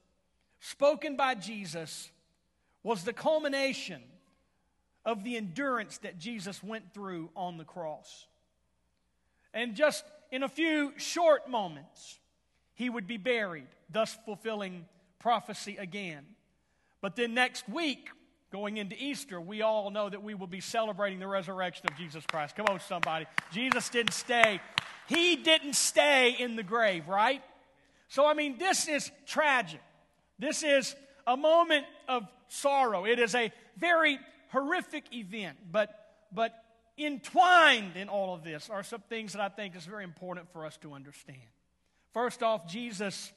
spoken 0.61 1.17
by 1.17 1.35
Jesus, 1.35 2.09
was 2.83 3.03
the 3.03 3.11
culmination 3.11 4.01
of 5.05 5.23
the 5.23 5.37
endurance 5.37 5.99
that 5.99 6.17
Jesus 6.17 6.63
went 6.63 6.93
through 6.93 7.29
on 7.35 7.57
the 7.57 7.63
cross. 7.63 8.25
And 9.53 9.75
just 9.75 10.03
in 10.31 10.43
a 10.43 10.49
few 10.49 10.93
short 10.97 11.49
moments, 11.49 12.19
he 12.73 12.89
would 12.89 13.07
be 13.07 13.17
buried, 13.17 13.67
thus 13.89 14.17
fulfilling 14.25 14.85
prophecy 15.19 15.77
again. 15.77 16.25
But 17.01 17.15
then 17.15 17.33
next 17.33 17.69
week, 17.69 18.09
going 18.51 18.77
into 18.77 18.95
Easter, 19.01 19.39
we 19.39 19.61
all 19.61 19.91
know 19.91 20.09
that 20.09 20.23
we 20.23 20.33
will 20.33 20.47
be 20.47 20.59
celebrating 20.59 21.19
the 21.19 21.27
resurrection 21.27 21.85
of 21.89 21.97
Jesus 21.97 22.23
Christ. 22.25 22.55
Come 22.55 22.65
on, 22.67 22.79
somebody. 22.79 23.25
Jesus 23.51 23.89
didn't 23.89 24.13
stay. 24.13 24.59
He 25.07 25.35
didn't 25.35 25.75
stay 25.75 26.35
in 26.37 26.55
the 26.55 26.63
grave, 26.63 27.07
right? 27.07 27.43
So, 28.07 28.25
I 28.25 28.33
mean, 28.33 28.57
this 28.57 28.87
is 28.87 29.11
tragic. 29.25 29.81
This 30.39 30.63
is 30.63 30.95
a 31.27 31.37
moment 31.37 31.85
of 32.07 32.27
sorrow. 32.47 33.05
It 33.05 33.19
is 33.19 33.35
a 33.35 33.51
very 33.77 34.19
horrific 34.49 35.13
event, 35.13 35.57
but, 35.71 35.89
but 36.31 36.53
entwined 36.97 37.95
in 37.95 38.09
all 38.09 38.33
of 38.33 38.43
this 38.43 38.69
are 38.69 38.83
some 38.83 39.01
things 39.09 39.33
that 39.33 39.41
I 39.41 39.49
think 39.49 39.75
is 39.75 39.85
very 39.85 40.03
important 40.03 40.51
for 40.51 40.65
us 40.65 40.77
to 40.77 40.93
understand. 40.93 41.37
First 42.13 42.43
off, 42.43 42.67
Jesus 42.67 43.31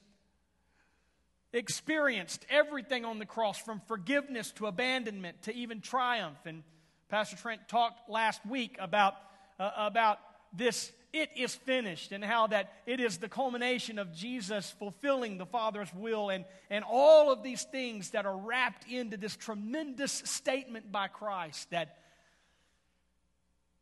experienced 1.53 2.45
everything 2.51 3.05
on 3.05 3.19
the 3.19 3.27
cross 3.27 3.59
from 3.59 3.81
forgiveness 3.87 4.53
to 4.53 4.67
abandonment 4.67 5.43
to 5.43 5.55
even 5.55 5.81
triumph. 5.81 6.39
And 6.45 6.63
Pastor 7.09 7.37
Trent 7.37 7.69
talked 7.69 8.09
last 8.09 8.45
week 8.47 8.77
about, 8.79 9.15
uh, 9.59 9.71
about 9.77 10.19
this 10.53 10.93
it 11.13 11.31
is 11.37 11.55
finished 11.55 12.13
and 12.13 12.23
how 12.23 12.49
that 12.49 12.73
it 12.87 13.01
is 13.01 13.19
the 13.19 13.29
culmination 13.29 13.99
of 13.99 14.15
Jesus 14.15 14.71
fulfilling 14.79 15.39
the 15.39 15.47
Father's 15.47 15.93
will 15.95 16.29
and, 16.29 16.45
and 16.69 16.85
all 16.89 17.33
of 17.33 17.43
these 17.43 17.63
things 17.65 18.11
that 18.11 18.27
are 18.27 18.37
wrapped 18.37 18.87
into 18.91 19.17
this 19.17 19.35
tremendous 19.35 20.13
statement 20.13 20.93
by 20.93 21.09
Christ 21.09 21.71
that, 21.71 21.97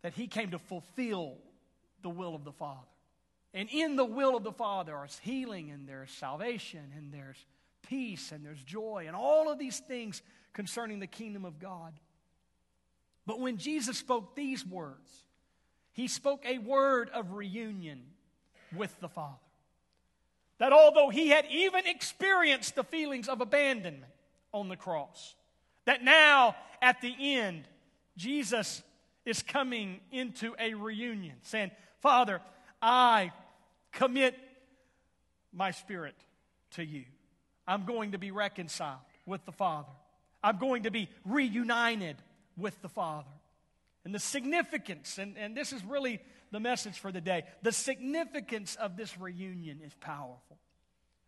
that 0.02 0.14
He 0.14 0.28
came 0.28 0.52
to 0.52 0.58
fulfill 0.58 1.38
the 2.02 2.10
will 2.10 2.34
of 2.34 2.44
the 2.44 2.52
Father. 2.52 2.86
And 3.52 3.68
in 3.72 3.96
the 3.96 4.04
will 4.04 4.36
of 4.36 4.44
the 4.44 4.52
Father 4.52 4.92
there's 4.92 5.18
healing 5.18 5.70
and 5.70 5.88
there's 5.88 6.12
salvation 6.12 6.92
and 6.96 7.12
there's 7.12 7.44
peace 7.88 8.30
and 8.30 8.44
there's 8.44 8.62
joy 8.62 9.04
and 9.06 9.16
all 9.16 9.50
of 9.50 9.58
these 9.58 9.80
things 9.80 10.22
concerning 10.52 11.00
the 11.00 11.06
kingdom 11.06 11.44
of 11.44 11.58
God. 11.58 11.92
But 13.26 13.40
when 13.40 13.56
Jesus 13.56 13.98
spoke 13.98 14.36
these 14.36 14.64
words, 14.64 15.10
he 15.96 16.08
spoke 16.08 16.44
a 16.44 16.58
word 16.58 17.08
of 17.14 17.32
reunion 17.32 18.02
with 18.76 18.94
the 19.00 19.08
Father. 19.08 19.38
That 20.58 20.74
although 20.74 21.08
he 21.08 21.28
had 21.28 21.46
even 21.50 21.86
experienced 21.86 22.74
the 22.74 22.84
feelings 22.84 23.28
of 23.28 23.40
abandonment 23.40 24.12
on 24.52 24.68
the 24.68 24.76
cross, 24.76 25.34
that 25.86 26.04
now 26.04 26.54
at 26.82 27.00
the 27.00 27.14
end, 27.18 27.64
Jesus 28.18 28.82
is 29.24 29.42
coming 29.42 30.00
into 30.12 30.54
a 30.58 30.74
reunion, 30.74 31.36
saying, 31.40 31.70
Father, 32.00 32.42
I 32.82 33.32
commit 33.92 34.38
my 35.50 35.70
spirit 35.70 36.14
to 36.72 36.84
you. 36.84 37.04
I'm 37.66 37.86
going 37.86 38.12
to 38.12 38.18
be 38.18 38.32
reconciled 38.32 39.00
with 39.24 39.46
the 39.46 39.52
Father. 39.52 39.92
I'm 40.44 40.58
going 40.58 40.82
to 40.82 40.90
be 40.90 41.08
reunited 41.24 42.16
with 42.54 42.80
the 42.82 42.90
Father. 42.90 43.30
And 44.06 44.14
the 44.14 44.20
significance, 44.20 45.18
and, 45.18 45.36
and 45.36 45.56
this 45.56 45.72
is 45.72 45.84
really 45.84 46.20
the 46.52 46.60
message 46.60 46.96
for 47.00 47.10
the 47.10 47.20
day, 47.20 47.42
the 47.62 47.72
significance 47.72 48.76
of 48.76 48.96
this 48.96 49.18
reunion 49.18 49.80
is 49.84 49.92
powerful. 49.94 50.58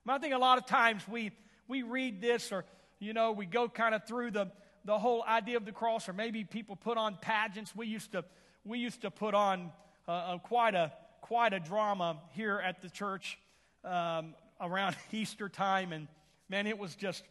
I 0.07 0.19
think 0.19 0.33
a 0.33 0.39
lot 0.39 0.59
of 0.59 0.67
times 0.67 1.03
we, 1.09 1.33
we 1.67 1.83
read 1.83 2.23
this 2.23 2.53
or, 2.53 2.65
you 3.01 3.13
know, 3.13 3.33
we 3.33 3.47
go 3.47 3.69
kind 3.69 3.97
of 3.97 4.07
through 4.07 4.31
the, 4.31 4.53
the 4.85 4.97
whole 4.97 5.25
idea 5.25 5.57
of 5.57 5.65
the 5.65 5.73
cross, 5.73 6.09
or 6.09 6.13
maybe 6.13 6.45
people 6.45 6.77
put 6.77 6.97
on 6.97 7.19
pageants. 7.21 7.75
We 7.75 7.89
used 7.89 8.13
to, 8.13 8.25
we 8.65 8.79
used 8.79 9.03
to 9.03 9.11
put 9.11 9.35
on 9.35 9.73
uh, 10.07 10.13
uh 10.13 10.39
quite, 10.39 10.77
a, 10.77 10.93
quite 11.21 11.53
a 11.53 11.59
drama 11.59 12.19
here 12.31 12.63
at 12.65 12.81
the 12.81 12.89
church 12.89 13.41
um, 13.85 14.35
around 14.61 14.95
Easter 15.13 15.49
time, 15.49 15.93
and 15.93 16.07
man, 16.49 16.69
it 16.69 16.79
was 16.79 16.95
just 16.95 17.25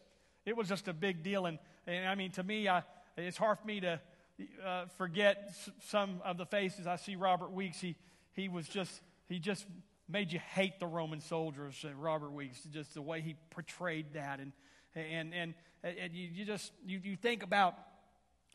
it 0.44 0.56
was 0.56 0.68
just 0.68 0.88
a 0.88 0.92
big 0.92 1.22
deal. 1.22 1.46
And, 1.46 1.58
and 1.86 2.06
I 2.06 2.14
mean, 2.14 2.32
to 2.32 2.42
me, 2.42 2.68
I, 2.68 2.82
it's 3.16 3.36
hard 3.36 3.58
for 3.58 3.66
me 3.66 3.80
to 3.80 4.00
uh, 4.64 4.86
forget 4.96 5.54
some 5.86 6.20
of 6.24 6.36
the 6.38 6.46
faces. 6.46 6.86
I 6.86 6.96
see 6.96 7.16
Robert 7.16 7.52
Weeks. 7.52 7.80
He 7.80 7.96
he 8.32 8.48
was 8.48 8.68
just 8.68 9.00
he 9.28 9.38
just 9.38 9.66
made 10.08 10.32
you 10.32 10.38
hate 10.38 10.78
the 10.78 10.86
Roman 10.86 11.20
soldiers. 11.20 11.84
Uh, 11.84 11.94
Robert 11.94 12.30
Weeks, 12.30 12.62
just 12.72 12.94
the 12.94 13.02
way 13.02 13.20
he 13.20 13.36
portrayed 13.50 14.14
that, 14.14 14.40
and 14.40 14.52
and 14.94 15.34
and, 15.34 15.54
and 15.82 16.12
you, 16.14 16.28
you 16.32 16.44
just 16.44 16.72
you, 16.86 17.00
you 17.02 17.16
think 17.16 17.42
about 17.42 17.74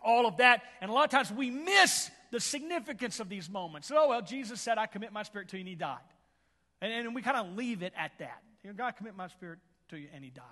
all 0.04 0.25
of 0.25 0.38
that, 0.38 0.63
and 0.82 0.90
a 0.90 0.94
lot 0.94 1.06
of 1.06 1.12
times 1.12 1.32
we 1.32 1.50
miss 1.50 2.10
the 2.32 2.40
significance 2.40 3.20
of 3.20 3.30
these 3.30 3.50
moments. 3.50 3.92
Oh 3.94 4.10
well, 4.10 4.22
Jesus 4.22 4.62
said, 4.62 4.78
"I 4.78 4.86
commit 4.86 5.12
my 5.12 5.24
spirit 5.24 5.50
to 5.50 5.58
you," 5.58 5.62
and 5.62 5.70
He 5.70 5.75
died, 5.75 5.98
and, 6.82 6.92
and 6.92 7.16
we 7.16 7.22
kind 7.22 7.38
of 7.38 7.56
leave 7.56 7.84
it 7.84 7.94
at 7.98 8.12
that. 8.20 8.42
You 8.63 8.70
know, 8.70 8.75
God 8.75 8.96
commit 8.96 9.16
my 9.16 9.28
spirit 9.28 9.60
to 9.90 9.98
you, 9.98 10.08
and 10.13 10.24
he 10.24 10.30
died. 10.30 10.44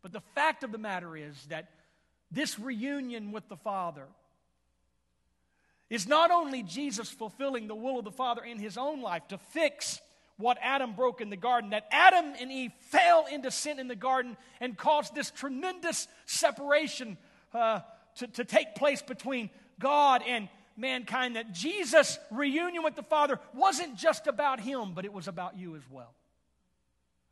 But 0.00 0.12
the 0.12 0.22
fact 0.34 0.64
of 0.64 0.72
the 0.72 0.78
matter 0.78 1.16
is 1.16 1.46
that 1.46 1.70
this 2.30 2.58
reunion 2.58 3.32
with 3.32 3.48
the 3.48 3.56
Father 3.56 4.06
is 5.92 6.08
not 6.08 6.30
only 6.30 6.62
Jesus 6.62 7.10
fulfilling 7.10 7.68
the 7.68 7.74
will 7.74 7.98
of 7.98 8.06
the 8.06 8.10
Father 8.10 8.42
in 8.42 8.58
his 8.58 8.78
own 8.78 9.02
life 9.02 9.28
to 9.28 9.36
fix 9.36 10.00
what 10.38 10.56
Adam 10.62 10.94
broke 10.94 11.20
in 11.20 11.28
the 11.28 11.36
garden, 11.36 11.68
that 11.70 11.86
Adam 11.90 12.32
and 12.40 12.50
Eve 12.50 12.72
fell 12.88 13.26
into 13.30 13.50
sin 13.50 13.78
in 13.78 13.88
the 13.88 13.94
garden 13.94 14.38
and 14.58 14.74
caused 14.74 15.14
this 15.14 15.30
tremendous 15.30 16.08
separation 16.24 17.18
uh, 17.52 17.80
to, 18.16 18.26
to 18.28 18.42
take 18.42 18.74
place 18.74 19.02
between 19.02 19.50
God 19.78 20.22
and 20.26 20.48
mankind. 20.78 21.36
That 21.36 21.52
Jesus' 21.52 22.18
reunion 22.30 22.82
with 22.82 22.96
the 22.96 23.02
Father 23.02 23.38
wasn't 23.52 23.94
just 23.94 24.26
about 24.26 24.60
him, 24.60 24.94
but 24.94 25.04
it 25.04 25.12
was 25.12 25.28
about 25.28 25.58
you 25.58 25.76
as 25.76 25.82
well. 25.90 26.14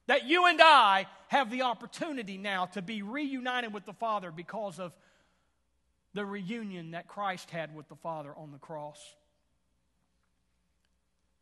That 0.07 0.27
you 0.27 0.45
and 0.45 0.61
I 0.61 1.07
have 1.29 1.51
the 1.51 1.63
opportunity 1.63 2.37
now 2.37 2.67
to 2.67 2.83
be 2.83 3.01
reunited 3.01 3.73
with 3.73 3.87
the 3.87 3.95
Father 3.95 4.31
because 4.31 4.79
of 4.79 4.93
the 6.15 6.25
reunion 6.25 6.93
that 6.93 7.09
Christ 7.09 7.51
had 7.51 7.75
with 7.75 7.89
the 7.89 7.97
Father 7.97 8.33
on 8.37 8.53
the 8.53 8.59
cross. 8.59 8.99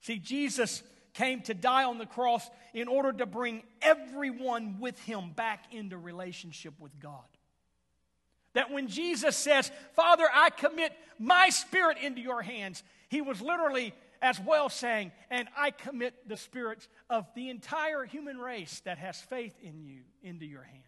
See, 0.00 0.18
Jesus 0.18 0.82
came 1.14 1.40
to 1.42 1.54
die 1.54 1.84
on 1.84 1.98
the 1.98 2.06
cross 2.06 2.48
in 2.75 2.87
order 2.87 3.12
to 3.12 3.26
bring 3.26 3.62
everyone 3.82 4.78
with 4.78 4.98
him 5.00 5.32
back 5.34 5.64
into 5.72 5.98
relationship 5.98 6.75
with 6.78 6.98
God. 7.00 7.25
That 8.54 8.70
when 8.70 8.88
Jesus 8.88 9.37
says, 9.37 9.70
Father, 9.94 10.26
I 10.32 10.50
commit 10.50 10.92
my 11.18 11.48
spirit 11.50 11.98
into 12.02 12.20
your 12.20 12.42
hands, 12.42 12.82
he 13.08 13.20
was 13.20 13.40
literally 13.40 13.92
as 14.22 14.40
well 14.40 14.68
saying, 14.68 15.12
And 15.30 15.48
I 15.56 15.70
commit 15.70 16.28
the 16.28 16.37
spirits 16.37 16.88
of 17.10 17.26
the 17.34 17.50
entire 17.50 18.04
human 18.04 18.38
race 18.38 18.80
that 18.84 18.98
has 18.98 19.20
faith 19.20 19.54
in 19.62 19.82
you 19.82 20.00
into 20.22 20.46
your 20.46 20.62
hands. 20.62 20.88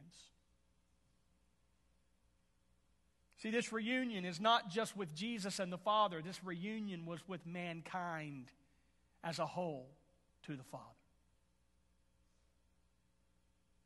See, 3.42 3.50
this 3.50 3.73
reunion 3.73 4.26
is 4.26 4.38
not 4.38 4.70
just 4.70 4.97
with 4.97 5.14
Jesus 5.14 5.59
and 5.59 5.73
the 5.73 5.78
Father, 5.78 6.20
this 6.23 6.44
reunion 6.44 7.06
was 7.06 7.20
with 7.26 7.47
mankind 7.47 8.52
as 9.25 9.38
a 9.38 9.47
whole 9.47 9.88
to 10.47 10.56
the 10.56 10.62
Father. 10.64 10.85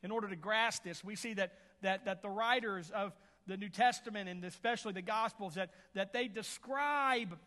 In 0.03 0.11
order 0.11 0.27
to 0.27 0.35
grasp 0.35 0.83
this, 0.83 1.03
we 1.03 1.15
see 1.15 1.33
that, 1.35 1.53
that, 1.81 2.05
that 2.05 2.21
the 2.21 2.29
writers 2.29 2.91
of 2.93 3.13
the 3.47 3.55
New 3.55 3.69
Testament 3.69 4.27
and 4.27 4.43
especially 4.43 4.91
the 4.91 5.01
Gospels 5.01 5.55
that, 5.55 5.71
that 5.93 6.11
they 6.11 6.27
describe 6.27 7.37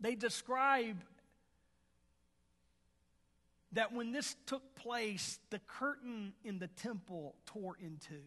they 0.00 0.16
describe 0.16 0.96
that 3.72 3.92
when 3.92 4.10
this 4.10 4.34
took 4.46 4.74
place, 4.74 5.38
the 5.50 5.60
curtain 5.60 6.32
in 6.44 6.58
the 6.58 6.66
temple 6.66 7.36
tore 7.46 7.76
in 7.80 7.98
two. 8.06 8.24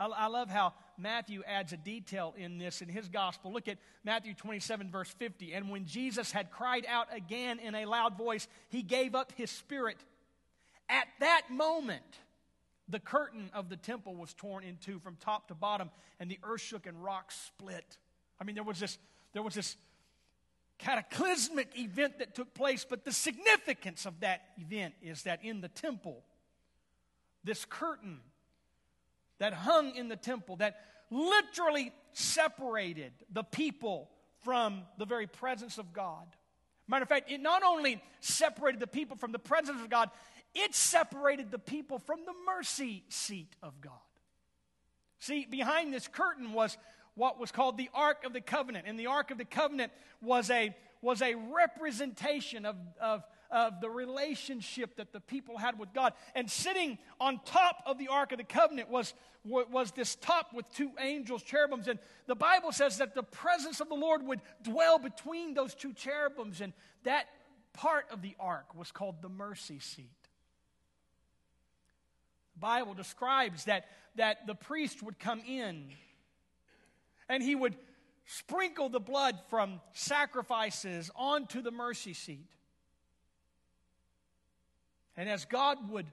I, 0.00 0.06
I 0.06 0.26
love 0.28 0.48
how 0.48 0.72
Matthew 0.98 1.42
adds 1.46 1.72
a 1.72 1.76
detail 1.76 2.34
in 2.36 2.58
this 2.58 2.80
in 2.80 2.88
his 2.88 3.08
gospel. 3.08 3.52
Look 3.52 3.68
at 3.68 3.78
Matthew 4.02 4.34
27, 4.34 4.90
verse 4.90 5.10
50. 5.10 5.52
And 5.52 5.68
when 5.68 5.84
Jesus 5.84 6.32
had 6.32 6.50
cried 6.50 6.86
out 6.88 7.08
again 7.14 7.58
in 7.58 7.74
a 7.74 7.84
loud 7.84 8.16
voice, 8.16 8.48
he 8.70 8.82
gave 8.82 9.14
up 9.14 9.32
his 9.36 9.50
spirit. 9.50 9.98
At 10.88 11.06
that 11.20 11.42
moment, 11.50 12.02
the 12.88 12.98
curtain 12.98 13.50
of 13.54 13.68
the 13.68 13.76
temple 13.76 14.16
was 14.16 14.32
torn 14.34 14.64
in 14.64 14.76
two 14.78 14.98
from 14.98 15.16
top 15.16 15.48
to 15.48 15.54
bottom, 15.54 15.90
and 16.18 16.30
the 16.30 16.40
earth 16.42 16.62
shook 16.62 16.86
and 16.86 17.04
rocks 17.04 17.38
split. 17.46 17.98
I 18.40 18.44
mean, 18.44 18.54
there 18.54 18.64
was 18.64 18.80
this, 18.80 18.98
there 19.32 19.42
was 19.42 19.54
this 19.54 19.76
cataclysmic 20.78 21.78
event 21.78 22.18
that 22.18 22.34
took 22.34 22.54
place, 22.54 22.86
but 22.88 23.04
the 23.04 23.12
significance 23.12 24.06
of 24.06 24.18
that 24.20 24.42
event 24.58 24.94
is 25.02 25.22
that 25.24 25.44
in 25.44 25.60
the 25.60 25.68
temple, 25.68 26.24
this 27.44 27.64
curtain 27.64 28.20
that 29.40 29.52
hung 29.52 29.96
in 29.96 30.08
the 30.08 30.16
temple, 30.16 30.56
that 30.56 30.76
literally 31.10 31.92
separated 32.12 33.12
the 33.32 33.42
people 33.42 34.08
from 34.42 34.82
the 34.98 35.04
very 35.04 35.26
presence 35.26 35.76
of 35.78 35.92
God. 35.92 36.24
Matter 36.86 37.02
of 37.02 37.08
fact, 37.08 37.30
it 37.30 37.40
not 37.40 37.62
only 37.62 38.02
separated 38.20 38.80
the 38.80 38.86
people 38.86 39.16
from 39.16 39.32
the 39.32 39.38
presence 39.38 39.80
of 39.80 39.90
God, 39.90 40.10
it 40.54 40.74
separated 40.74 41.50
the 41.50 41.58
people 41.58 41.98
from 41.98 42.20
the 42.24 42.32
mercy 42.46 43.04
seat 43.08 43.54
of 43.62 43.80
God. 43.80 43.92
See, 45.18 45.46
behind 45.48 45.92
this 45.92 46.08
curtain 46.08 46.52
was 46.52 46.76
what 47.14 47.38
was 47.38 47.52
called 47.52 47.76
the 47.76 47.90
Ark 47.94 48.24
of 48.24 48.32
the 48.32 48.40
Covenant. 48.40 48.86
And 48.88 48.98
the 48.98 49.06
Ark 49.06 49.30
of 49.30 49.38
the 49.38 49.44
Covenant 49.44 49.92
was 50.20 50.50
a, 50.50 50.74
was 51.02 51.22
a 51.22 51.34
representation 51.34 52.64
of, 52.64 52.76
of, 53.00 53.22
of 53.50 53.80
the 53.80 53.90
relationship 53.90 54.96
that 54.96 55.12
the 55.12 55.20
people 55.20 55.58
had 55.58 55.78
with 55.78 55.92
God. 55.92 56.12
And 56.34 56.50
sitting 56.50 56.98
on 57.20 57.40
top 57.44 57.82
of 57.86 57.98
the 57.98 58.08
Ark 58.08 58.32
of 58.32 58.38
the 58.38 58.44
Covenant 58.44 58.88
was, 58.88 59.14
was 59.44 59.92
this 59.92 60.14
top 60.16 60.52
with 60.52 60.70
two 60.72 60.90
angels, 60.98 61.42
cherubims. 61.42 61.88
And 61.88 61.98
the 62.26 62.34
Bible 62.34 62.72
says 62.72 62.98
that 62.98 63.14
the 63.14 63.22
presence 63.22 63.80
of 63.80 63.88
the 63.88 63.94
Lord 63.94 64.22
would 64.22 64.40
dwell 64.62 64.98
between 64.98 65.54
those 65.54 65.74
two 65.74 65.92
cherubims. 65.92 66.60
And 66.60 66.72
that 67.04 67.26
part 67.72 68.06
of 68.10 68.22
the 68.22 68.36
ark 68.38 68.74
was 68.74 68.92
called 68.92 69.22
the 69.22 69.28
mercy 69.28 69.78
seat. 69.78 70.10
The 72.54 72.60
Bible 72.60 72.94
describes 72.94 73.64
that, 73.64 73.86
that 74.16 74.46
the 74.46 74.54
priest 74.54 75.02
would 75.02 75.18
come 75.18 75.40
in 75.46 75.90
and 77.28 77.42
he 77.42 77.54
would 77.54 77.76
sprinkle 78.26 78.88
the 78.88 79.00
blood 79.00 79.40
from 79.48 79.80
sacrifices 79.92 81.10
onto 81.16 81.62
the 81.62 81.70
mercy 81.70 82.12
seat. 82.12 82.46
And 85.20 85.28
as 85.28 85.44
God 85.44 85.90
would 85.90 86.06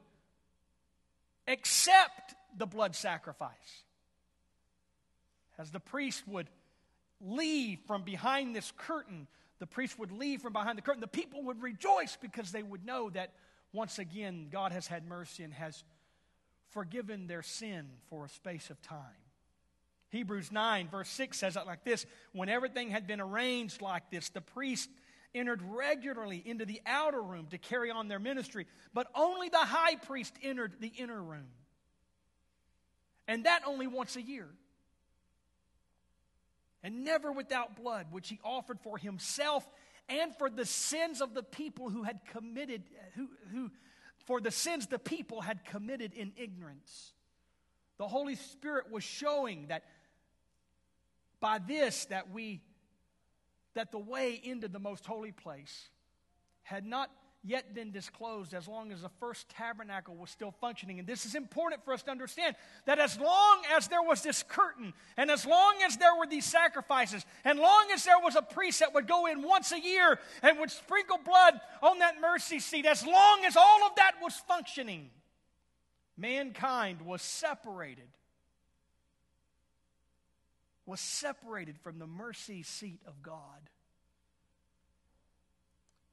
accept 1.47 2.35
the 2.57 2.65
blood 2.65 2.93
sacrifice, 2.93 3.83
as 5.57 5.71
the 5.71 5.79
priest 5.79 6.27
would 6.27 6.49
leave 7.21 7.79
from 7.87 8.03
behind 8.03 8.53
this 8.53 8.73
curtain, 8.75 9.27
the 9.59 9.65
priest 9.65 9.97
would 9.97 10.11
leave 10.11 10.41
from 10.41 10.51
behind 10.51 10.77
the 10.77 10.81
curtain, 10.81 10.99
the 10.99 11.07
people 11.07 11.41
would 11.43 11.61
rejoice 11.61 12.17
because 12.21 12.51
they 12.51 12.61
would 12.61 12.85
know 12.85 13.09
that 13.11 13.31
once 13.71 13.97
again 13.97 14.49
God 14.51 14.73
has 14.73 14.87
had 14.87 15.07
mercy 15.07 15.43
and 15.43 15.53
has 15.53 15.85
forgiven 16.71 17.27
their 17.27 17.43
sin 17.43 17.87
for 18.09 18.25
a 18.25 18.29
space 18.29 18.69
of 18.69 18.81
time. 18.81 18.99
Hebrews 20.09 20.51
9, 20.51 20.89
verse 20.89 21.07
6 21.07 21.39
says 21.39 21.55
it 21.55 21.65
like 21.65 21.85
this 21.85 22.05
When 22.33 22.49
everything 22.49 22.89
had 22.89 23.07
been 23.07 23.21
arranged 23.21 23.81
like 23.81 24.11
this, 24.11 24.27
the 24.27 24.41
priest 24.41 24.89
entered 25.37 25.61
regularly 25.61 26.41
into 26.45 26.65
the 26.65 26.81
outer 26.85 27.21
room 27.21 27.47
to 27.51 27.57
carry 27.57 27.91
on 27.91 28.07
their 28.07 28.19
ministry, 28.19 28.65
but 28.93 29.07
only 29.15 29.49
the 29.49 29.57
high 29.57 29.95
priest 29.95 30.33
entered 30.43 30.73
the 30.79 30.91
inner 30.97 31.21
room. 31.21 31.47
And 33.27 33.45
that 33.45 33.61
only 33.65 33.87
once 33.87 34.15
a 34.15 34.21
year. 34.21 34.47
And 36.83 37.03
never 37.03 37.31
without 37.31 37.75
blood, 37.75 38.07
which 38.11 38.29
he 38.29 38.39
offered 38.43 38.79
for 38.79 38.97
himself 38.97 39.67
and 40.09 40.35
for 40.37 40.49
the 40.49 40.65
sins 40.65 41.21
of 41.21 41.33
the 41.33 41.43
people 41.43 41.89
who 41.89 42.03
had 42.03 42.19
committed, 42.31 42.83
who, 43.15 43.27
who 43.51 43.71
for 44.25 44.39
the 44.39 44.51
sins 44.51 44.87
the 44.87 44.99
people 44.99 45.41
had 45.41 45.65
committed 45.65 46.13
in 46.13 46.31
ignorance. 46.37 47.13
The 47.97 48.07
Holy 48.07 48.35
Spirit 48.35 48.91
was 48.91 49.03
showing 49.03 49.67
that 49.67 49.83
by 51.39 51.59
this 51.59 52.05
that 52.05 52.31
we 52.31 52.61
that 53.77 53.91
the 53.91 53.99
way 53.99 54.41
into 54.43 54.67
the 54.67 54.79
most 54.79 55.05
holy 55.05 55.31
place 55.31 55.89
had 56.63 56.83
not 56.83 57.11
yet 57.43 57.75
been 57.75 57.91
disclosed 57.91 58.55
as 58.55 58.67
long 58.67 58.91
as 58.91 59.03
the 59.03 59.11
first 59.19 59.47
tabernacle 59.49 60.15
was 60.15 60.31
still 60.31 60.49
functioning. 60.59 60.97
And 60.97 61.07
this 61.07 61.27
is 61.27 61.35
important 61.35 61.85
for 61.85 61.93
us 61.93 62.01
to 62.03 62.11
understand 62.11 62.55
that 62.85 62.97
as 62.97 63.19
long 63.19 63.61
as 63.77 63.87
there 63.87 64.01
was 64.01 64.23
this 64.23 64.41
curtain, 64.41 64.93
and 65.15 65.29
as 65.29 65.45
long 65.45 65.75
as 65.85 65.95
there 65.97 66.15
were 66.17 66.25
these 66.25 66.43
sacrifices, 66.43 67.23
and 67.45 67.59
long 67.59 67.85
as 67.93 68.03
there 68.03 68.19
was 68.19 68.35
a 68.35 68.41
priest 68.41 68.79
that 68.79 68.95
would 68.95 69.07
go 69.07 69.27
in 69.27 69.43
once 69.43 69.71
a 69.71 69.79
year 69.79 70.19
and 70.41 70.57
would 70.59 70.71
sprinkle 70.71 71.19
blood 71.23 71.61
on 71.83 71.99
that 71.99 72.19
mercy 72.19 72.59
seat, 72.59 72.87
as 72.87 73.05
long 73.05 73.45
as 73.45 73.55
all 73.55 73.85
of 73.85 73.95
that 73.97 74.13
was 74.23 74.33
functioning, 74.47 75.11
mankind 76.17 77.03
was 77.03 77.21
separated. 77.21 78.07
Was 80.87 80.99
separated 80.99 81.77
from 81.77 81.99
the 81.99 82.07
mercy 82.07 82.63
seat 82.63 83.01
of 83.05 83.21
God. 83.21 83.69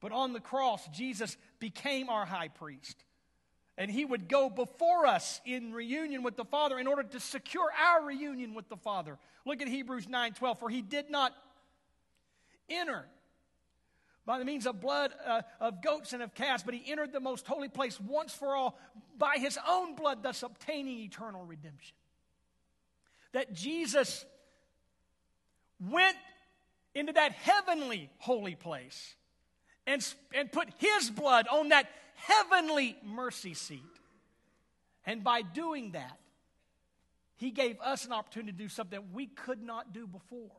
But 0.01 0.11
on 0.11 0.33
the 0.33 0.39
cross, 0.39 0.87
Jesus 0.89 1.35
became 1.59 2.09
our 2.09 2.25
high 2.25 2.49
priest. 2.49 3.03
And 3.77 3.89
he 3.89 4.05
would 4.05 4.27
go 4.27 4.49
before 4.49 5.07
us 5.07 5.41
in 5.45 5.73
reunion 5.73 6.21
with 6.21 6.35
the 6.35 6.45
Father 6.45 6.77
in 6.77 6.85
order 6.87 7.03
to 7.03 7.19
secure 7.19 7.69
our 7.71 8.05
reunion 8.05 8.53
with 8.53 8.69
the 8.69 8.77
Father. 8.77 9.17
Look 9.45 9.61
at 9.63 9.67
Hebrews 9.67 10.07
9 10.07 10.33
12. 10.33 10.59
For 10.59 10.69
he 10.69 10.81
did 10.81 11.09
not 11.09 11.33
enter 12.69 13.05
by 14.25 14.39
the 14.39 14.45
means 14.45 14.65
of 14.65 14.79
blood 14.79 15.11
uh, 15.25 15.41
of 15.59 15.81
goats 15.81 16.13
and 16.13 16.21
of 16.21 16.33
calves, 16.33 16.63
but 16.63 16.73
he 16.73 16.91
entered 16.91 17.11
the 17.11 17.19
most 17.19 17.47
holy 17.47 17.69
place 17.69 17.99
once 17.99 18.33
for 18.33 18.55
all 18.55 18.77
by 19.17 19.37
his 19.37 19.57
own 19.67 19.95
blood, 19.95 20.23
thus 20.23 20.43
obtaining 20.43 20.99
eternal 20.99 21.45
redemption. 21.45 21.95
That 23.33 23.53
Jesus 23.53 24.25
went 25.91 26.17
into 26.93 27.13
that 27.13 27.33
heavenly 27.33 28.09
holy 28.19 28.55
place 28.55 29.15
and, 29.85 30.05
and 30.33 30.51
put 30.51 30.69
his 30.77 31.09
blood 31.09 31.47
on 31.47 31.69
that 31.69 31.89
heavenly 32.15 32.97
mercy 33.03 33.53
seat. 33.53 33.81
And 35.05 35.23
by 35.23 35.41
doing 35.41 35.91
that, 35.91 36.17
he 37.37 37.51
gave 37.51 37.79
us 37.81 38.05
an 38.05 38.13
opportunity 38.13 38.53
to 38.53 38.57
do 38.57 38.69
something 38.69 38.99
we 39.13 39.27
could 39.27 39.61
not 39.61 39.93
do 39.93 40.07
before. 40.07 40.51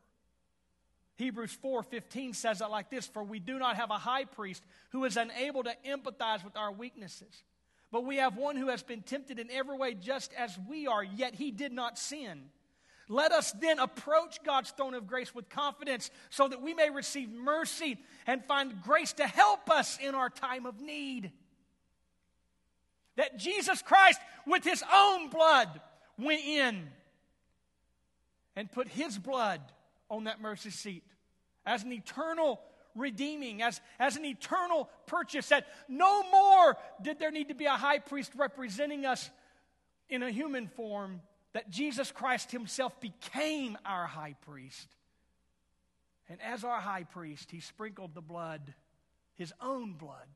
Hebrews 1.17 1.57
4:15 1.63 2.35
says 2.35 2.61
it 2.61 2.69
like 2.69 2.91
this, 2.91 3.07
for 3.07 3.23
we 3.23 3.39
do 3.39 3.57
not 3.57 3.75
have 3.75 3.89
a 3.89 3.97
high 3.97 4.25
priest 4.25 4.63
who 4.91 5.03
is 5.05 5.17
unable 5.17 5.63
to 5.63 5.75
empathize 5.85 6.43
with 6.43 6.55
our 6.55 6.71
weaknesses, 6.71 7.43
but 7.91 8.05
we 8.05 8.17
have 8.17 8.37
one 8.37 8.55
who 8.55 8.67
has 8.67 8.83
been 8.83 9.01
tempted 9.01 9.39
in 9.39 9.49
every 9.49 9.75
way 9.75 9.95
just 9.95 10.31
as 10.33 10.57
we 10.69 10.85
are, 10.85 11.03
yet 11.03 11.33
he 11.33 11.49
did 11.49 11.71
not 11.71 11.97
sin. 11.97 12.49
Let 13.09 13.31
us 13.31 13.53
then 13.53 13.79
approach 13.79 14.43
God's 14.43 14.71
throne 14.71 14.93
of 14.93 15.07
grace 15.07 15.33
with 15.33 15.47
confidence 15.49 16.11
so 16.29 16.47
that 16.47 16.61
we 16.61 16.73
may 16.73 16.89
receive 16.89 17.29
mercy 17.31 17.97
and 18.25 18.43
find 18.43 18.81
grace 18.81 19.13
to 19.13 19.27
help 19.27 19.69
us 19.69 19.97
in 20.01 20.13
our 20.13 20.29
time 20.29 20.65
of 20.65 20.81
need. 20.81 21.31
That 23.15 23.37
Jesus 23.37 23.81
Christ, 23.81 24.19
with 24.45 24.63
his 24.63 24.83
own 24.93 25.29
blood, 25.29 25.69
went 26.19 26.43
in 26.43 26.89
and 28.55 28.71
put 28.71 28.89
his 28.89 29.17
blood 29.17 29.61
on 30.09 30.25
that 30.25 30.41
mercy 30.41 30.69
seat 30.69 31.03
as 31.65 31.83
an 31.83 31.93
eternal 31.93 32.59
redeeming, 32.93 33.61
as, 33.61 33.79
as 33.99 34.17
an 34.17 34.25
eternal 34.25 34.89
purchase. 35.05 35.49
That 35.49 35.67
no 35.87 36.23
more 36.29 36.77
did 37.01 37.19
there 37.19 37.31
need 37.31 37.49
to 37.49 37.55
be 37.55 37.65
a 37.65 37.71
high 37.71 37.99
priest 37.99 38.33
representing 38.35 39.05
us 39.05 39.29
in 40.09 40.23
a 40.23 40.31
human 40.31 40.67
form 40.67 41.21
that 41.57 41.71
Jesus 41.71 42.11
Christ 42.11 42.51
himself 42.51 43.01
became 43.01 43.79
our 43.83 44.05
high 44.05 44.35
priest. 44.45 44.87
And 46.29 46.39
as 46.39 46.63
our 46.63 46.79
high 46.79 47.05
priest, 47.05 47.49
he 47.49 47.61
sprinkled 47.61 48.13
the 48.13 48.21
blood, 48.21 48.75
his 49.37 49.51
own 49.59 49.93
blood. 49.93 50.27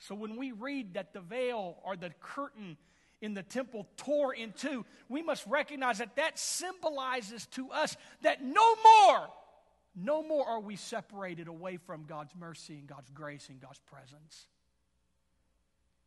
So 0.00 0.16
when 0.16 0.36
we 0.36 0.50
read 0.50 0.94
that 0.94 1.12
the 1.12 1.20
veil 1.20 1.76
or 1.84 1.94
the 1.94 2.10
curtain 2.20 2.76
in 3.20 3.34
the 3.34 3.44
temple 3.44 3.86
tore 3.98 4.34
in 4.34 4.50
two, 4.50 4.84
we 5.08 5.22
must 5.22 5.46
recognize 5.46 5.98
that 5.98 6.16
that 6.16 6.36
symbolizes 6.36 7.46
to 7.52 7.70
us 7.70 7.96
that 8.22 8.42
no 8.42 8.74
more, 8.82 9.28
no 9.94 10.24
more 10.24 10.44
are 10.44 10.60
we 10.60 10.74
separated 10.74 11.46
away 11.46 11.76
from 11.76 12.02
God's 12.02 12.34
mercy 12.34 12.78
and 12.78 12.88
God's 12.88 13.10
grace 13.10 13.48
and 13.48 13.60
God's 13.60 13.78
presence. 13.86 14.48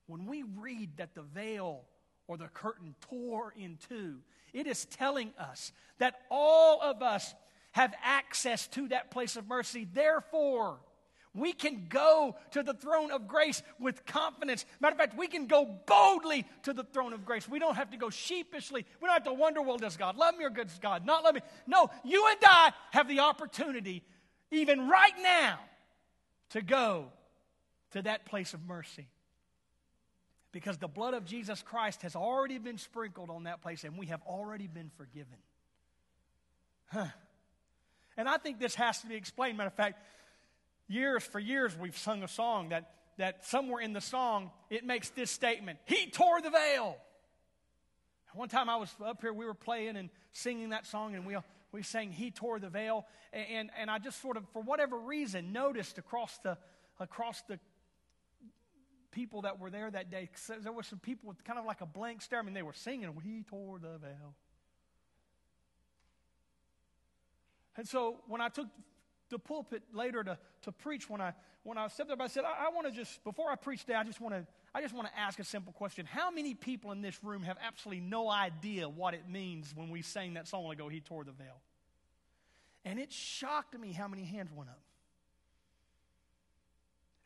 When 0.07 0.25
we 0.25 0.43
read 0.43 0.97
that 0.97 1.15
the 1.15 1.21
veil 1.21 1.85
or 2.27 2.38
the 2.38 2.47
curtain 2.47 2.95
tore 3.09 3.53
in 3.57 3.77
two. 3.89 4.17
It 4.53 4.67
is 4.67 4.85
telling 4.85 5.31
us 5.38 5.71
that 5.99 6.21
all 6.29 6.81
of 6.81 7.01
us 7.01 7.33
have 7.71 7.93
access 8.03 8.67
to 8.69 8.88
that 8.88 9.11
place 9.11 9.35
of 9.35 9.47
mercy. 9.47 9.88
Therefore, 9.91 10.79
we 11.33 11.51
can 11.51 11.88
go 11.89 12.35
to 12.51 12.63
the 12.63 12.73
throne 12.73 13.11
of 13.11 13.27
grace 13.27 13.61
with 13.79 14.05
confidence. 14.05 14.65
Matter 14.79 14.93
of 14.93 14.99
fact, 14.99 15.17
we 15.17 15.27
can 15.27 15.47
go 15.47 15.65
boldly 15.85 16.45
to 16.63 16.71
the 16.71 16.85
throne 16.85 17.11
of 17.11 17.25
grace. 17.25 17.47
We 17.49 17.59
don't 17.59 17.75
have 17.75 17.91
to 17.91 17.97
go 17.97 18.09
sheepishly. 18.09 18.85
We 19.01 19.07
don't 19.07 19.13
have 19.13 19.25
to 19.25 19.33
wonder, 19.33 19.61
well, 19.61 19.77
does 19.77 19.97
God 19.97 20.15
love 20.15 20.38
me 20.38 20.45
or 20.45 20.49
does 20.49 20.79
God 20.79 21.05
not 21.05 21.25
love 21.25 21.35
me? 21.35 21.41
No, 21.67 21.89
you 22.05 22.25
and 22.29 22.38
I 22.45 22.71
have 22.91 23.09
the 23.09 23.19
opportunity, 23.19 24.03
even 24.51 24.88
right 24.88 25.13
now, 25.21 25.59
to 26.51 26.61
go 26.61 27.07
to 27.91 28.01
that 28.03 28.25
place 28.25 28.53
of 28.53 28.65
mercy 28.65 29.07
because 30.55 30.77
the 30.77 30.87
blood 30.87 31.13
of 31.13 31.25
Jesus 31.25 31.61
Christ 31.61 32.03
has 32.03 32.15
already 32.15 32.59
been 32.59 32.77
sprinkled 32.77 33.29
on 33.29 33.43
that 33.43 33.61
place 33.61 33.83
and 33.83 33.97
we 33.97 34.05
have 34.05 34.21
already 34.25 34.67
been 34.67 34.89
forgiven. 34.95 35.35
Huh. 36.87 37.07
And 38.15 38.29
I 38.29 38.37
think 38.37 38.57
this 38.57 38.73
has 38.75 39.01
to 39.01 39.07
be 39.07 39.15
explained. 39.15 39.57
Matter 39.57 39.67
of 39.67 39.73
fact, 39.73 40.01
years 40.87 41.23
for 41.25 41.39
years 41.39 41.77
we've 41.77 41.97
sung 41.97 42.23
a 42.23 42.29
song 42.29 42.69
that, 42.69 42.89
that 43.17 43.45
somewhere 43.45 43.81
in 43.81 43.91
the 43.91 43.99
song 43.99 44.49
it 44.69 44.85
makes 44.85 45.09
this 45.09 45.29
statement 45.29 45.77
He 45.83 46.09
tore 46.09 46.41
the 46.41 46.51
veil. 46.51 46.95
One 48.33 48.47
time 48.47 48.69
I 48.69 48.77
was 48.77 48.89
up 49.05 49.19
here, 49.19 49.33
we 49.33 49.45
were 49.45 49.53
playing 49.53 49.97
and 49.97 50.09
singing 50.31 50.69
that 50.69 50.85
song, 50.85 51.15
and 51.15 51.25
we, 51.25 51.35
we 51.73 51.83
sang 51.83 52.11
He 52.11 52.31
Tore 52.31 52.59
the 52.59 52.69
Veil. 52.69 53.05
And, 53.31 53.45
and, 53.49 53.69
and 53.79 53.89
I 53.89 53.97
just 53.97 54.21
sort 54.21 54.35
of, 54.35 54.43
for 54.51 54.61
whatever 54.61 54.97
reason, 54.97 55.53
noticed 55.53 55.97
across 55.97 56.37
the, 56.39 56.57
across 56.99 57.41
the 57.43 57.59
people 59.15 59.41
that 59.43 59.60
were 59.60 59.71
there 59.71 59.89
that 59.89 60.12
day, 60.12 60.30
there 60.62 60.71
were 60.71 60.84
some 60.84 60.99
people 60.99 61.30
with 61.30 61.43
kind 61.43 61.58
of 61.58 61.65
like 61.65 61.82
a 61.82 61.86
blank 61.86 62.21
stare. 62.21 62.39
I 62.39 62.41
mean, 62.43 62.54
they 62.54 62.62
were 62.62 62.73
singing, 62.73 63.10
He 63.23 63.43
tore 63.49 63.80
the 63.80 63.97
veil. 63.97 64.36
And 67.78 67.88
so 67.88 68.17
when 68.28 68.41
I 68.41 68.49
took 68.49 68.67
the 69.30 69.39
pulpit 69.39 69.82
later 69.93 70.23
to, 70.23 70.38
to 70.63 70.71
preach, 70.71 71.10
when 71.10 71.21
I, 71.21 71.34
when 71.63 71.78
I 71.78 71.88
stepped 71.88 72.12
up, 72.12 72.21
I 72.21 72.28
said, 72.28 72.43
I, 72.43 72.67
I 72.67 72.69
want 72.69 72.88
to 72.88 72.93
just, 72.93 73.23
before 73.23 73.51
I 73.51 73.56
preach 73.56 73.82
today, 73.82 73.95
I 73.95 74.04
just 74.04 74.21
want 74.21 74.36
to 74.36 74.45
I 74.75 74.82
just 74.82 74.93
want 74.93 75.08
to 75.08 75.17
ask 75.17 75.39
a 75.39 75.43
simple 75.45 75.71
question. 75.71 76.06
How 76.06 76.30
many 76.30 76.54
people 76.54 76.91
in 76.91 77.01
this 77.01 77.23
room 77.23 77.43
have 77.43 77.56
absolutely 77.65 78.01
no 78.01 78.30
idea 78.30 78.89
what 78.89 79.13
it 79.13 79.23
means 79.30 79.73
when 79.73 79.89
we 79.89 80.01
sang 80.01 80.34
that 80.34 80.49
song 80.49 80.69
ago, 80.69 80.89
He 80.89 80.99
Tore 80.99 81.23
the 81.23 81.32
Veil? 81.32 81.62
And 82.84 82.99
it 82.99 83.13
shocked 83.13 83.80
me 83.80 83.93
how 83.93 84.10
many 84.10 84.25
hands 84.25 84.51
went 84.54 84.69
up. 84.69 84.82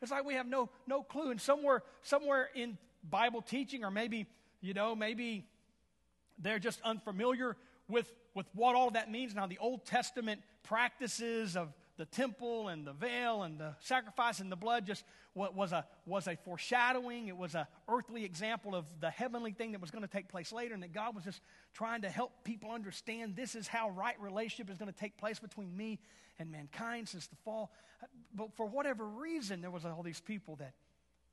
It's 0.02 0.10
like 0.10 0.24
we 0.24 0.34
have 0.34 0.46
no, 0.46 0.70
no 0.86 1.02
clue. 1.02 1.30
And 1.30 1.40
somewhere, 1.40 1.82
somewhere 2.02 2.48
in 2.54 2.78
Bible 3.08 3.42
teaching, 3.42 3.84
or 3.84 3.90
maybe, 3.90 4.26
you 4.60 4.74
know, 4.74 4.94
maybe 4.94 5.46
they're 6.38 6.58
just 6.58 6.80
unfamiliar 6.82 7.56
with, 7.88 8.12
with 8.34 8.46
what 8.54 8.74
all 8.74 8.90
that 8.90 9.10
means. 9.10 9.34
Now, 9.34 9.46
the 9.46 9.58
Old 9.58 9.84
Testament 9.84 10.40
practices 10.62 11.56
of 11.56 11.72
the 11.96 12.06
temple 12.06 12.68
and 12.68 12.86
the 12.86 12.94
veil 12.94 13.42
and 13.42 13.60
the 13.60 13.74
sacrifice 13.80 14.40
and 14.40 14.50
the 14.50 14.56
blood 14.56 14.86
just 14.86 15.04
was 15.34 15.72
a, 15.72 15.84
was 16.06 16.26
a 16.28 16.36
foreshadowing. 16.36 17.28
It 17.28 17.36
was 17.36 17.54
an 17.54 17.66
earthly 17.88 18.24
example 18.24 18.74
of 18.74 18.86
the 19.00 19.10
heavenly 19.10 19.52
thing 19.52 19.72
that 19.72 19.82
was 19.82 19.90
going 19.90 20.02
to 20.02 20.08
take 20.08 20.28
place 20.28 20.50
later, 20.50 20.72
and 20.72 20.82
that 20.82 20.94
God 20.94 21.14
was 21.14 21.24
just 21.24 21.42
trying 21.74 22.02
to 22.02 22.08
help 22.08 22.32
people 22.42 22.70
understand 22.70 23.36
this 23.36 23.54
is 23.54 23.68
how 23.68 23.90
right 23.90 24.18
relationship 24.18 24.72
is 24.72 24.78
going 24.78 24.90
to 24.90 24.98
take 24.98 25.18
place 25.18 25.38
between 25.38 25.76
me 25.76 25.98
and 26.40 26.50
mankind 26.50 27.08
since 27.08 27.28
the 27.28 27.36
fall. 27.44 27.70
But 28.34 28.56
for 28.56 28.66
whatever 28.66 29.06
reason, 29.06 29.60
there 29.60 29.70
was 29.70 29.84
all 29.84 30.02
these 30.02 30.20
people 30.20 30.56
that 30.56 30.74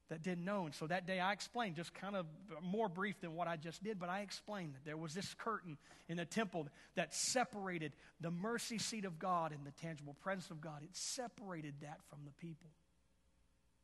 that 0.09 0.23
didn't 0.23 0.45
know. 0.45 0.65
And 0.65 0.73
so 0.73 0.87
that 0.87 1.05
day 1.05 1.19
I 1.19 1.33
explained, 1.33 1.75
just 1.75 1.93
kind 1.93 2.15
of 2.15 2.25
more 2.61 2.87
brief 2.87 3.19
than 3.19 3.35
what 3.35 3.47
I 3.47 3.57
just 3.57 3.83
did, 3.83 3.99
but 3.99 4.09
I 4.09 4.21
explained 4.21 4.73
that 4.73 4.85
there 4.85 4.97
was 4.97 5.13
this 5.13 5.33
curtain 5.37 5.77
in 6.07 6.17
the 6.17 6.25
temple 6.25 6.67
that 6.95 7.13
separated 7.13 7.91
the 8.21 8.31
mercy 8.31 8.77
seat 8.77 9.05
of 9.05 9.19
God 9.19 9.51
and 9.51 9.65
the 9.65 9.71
tangible 9.81 10.15
presence 10.21 10.49
of 10.49 10.61
God. 10.61 10.81
It 10.83 10.95
separated 10.95 11.75
that 11.81 11.99
from 12.09 12.19
the 12.25 12.31
people. 12.31 12.69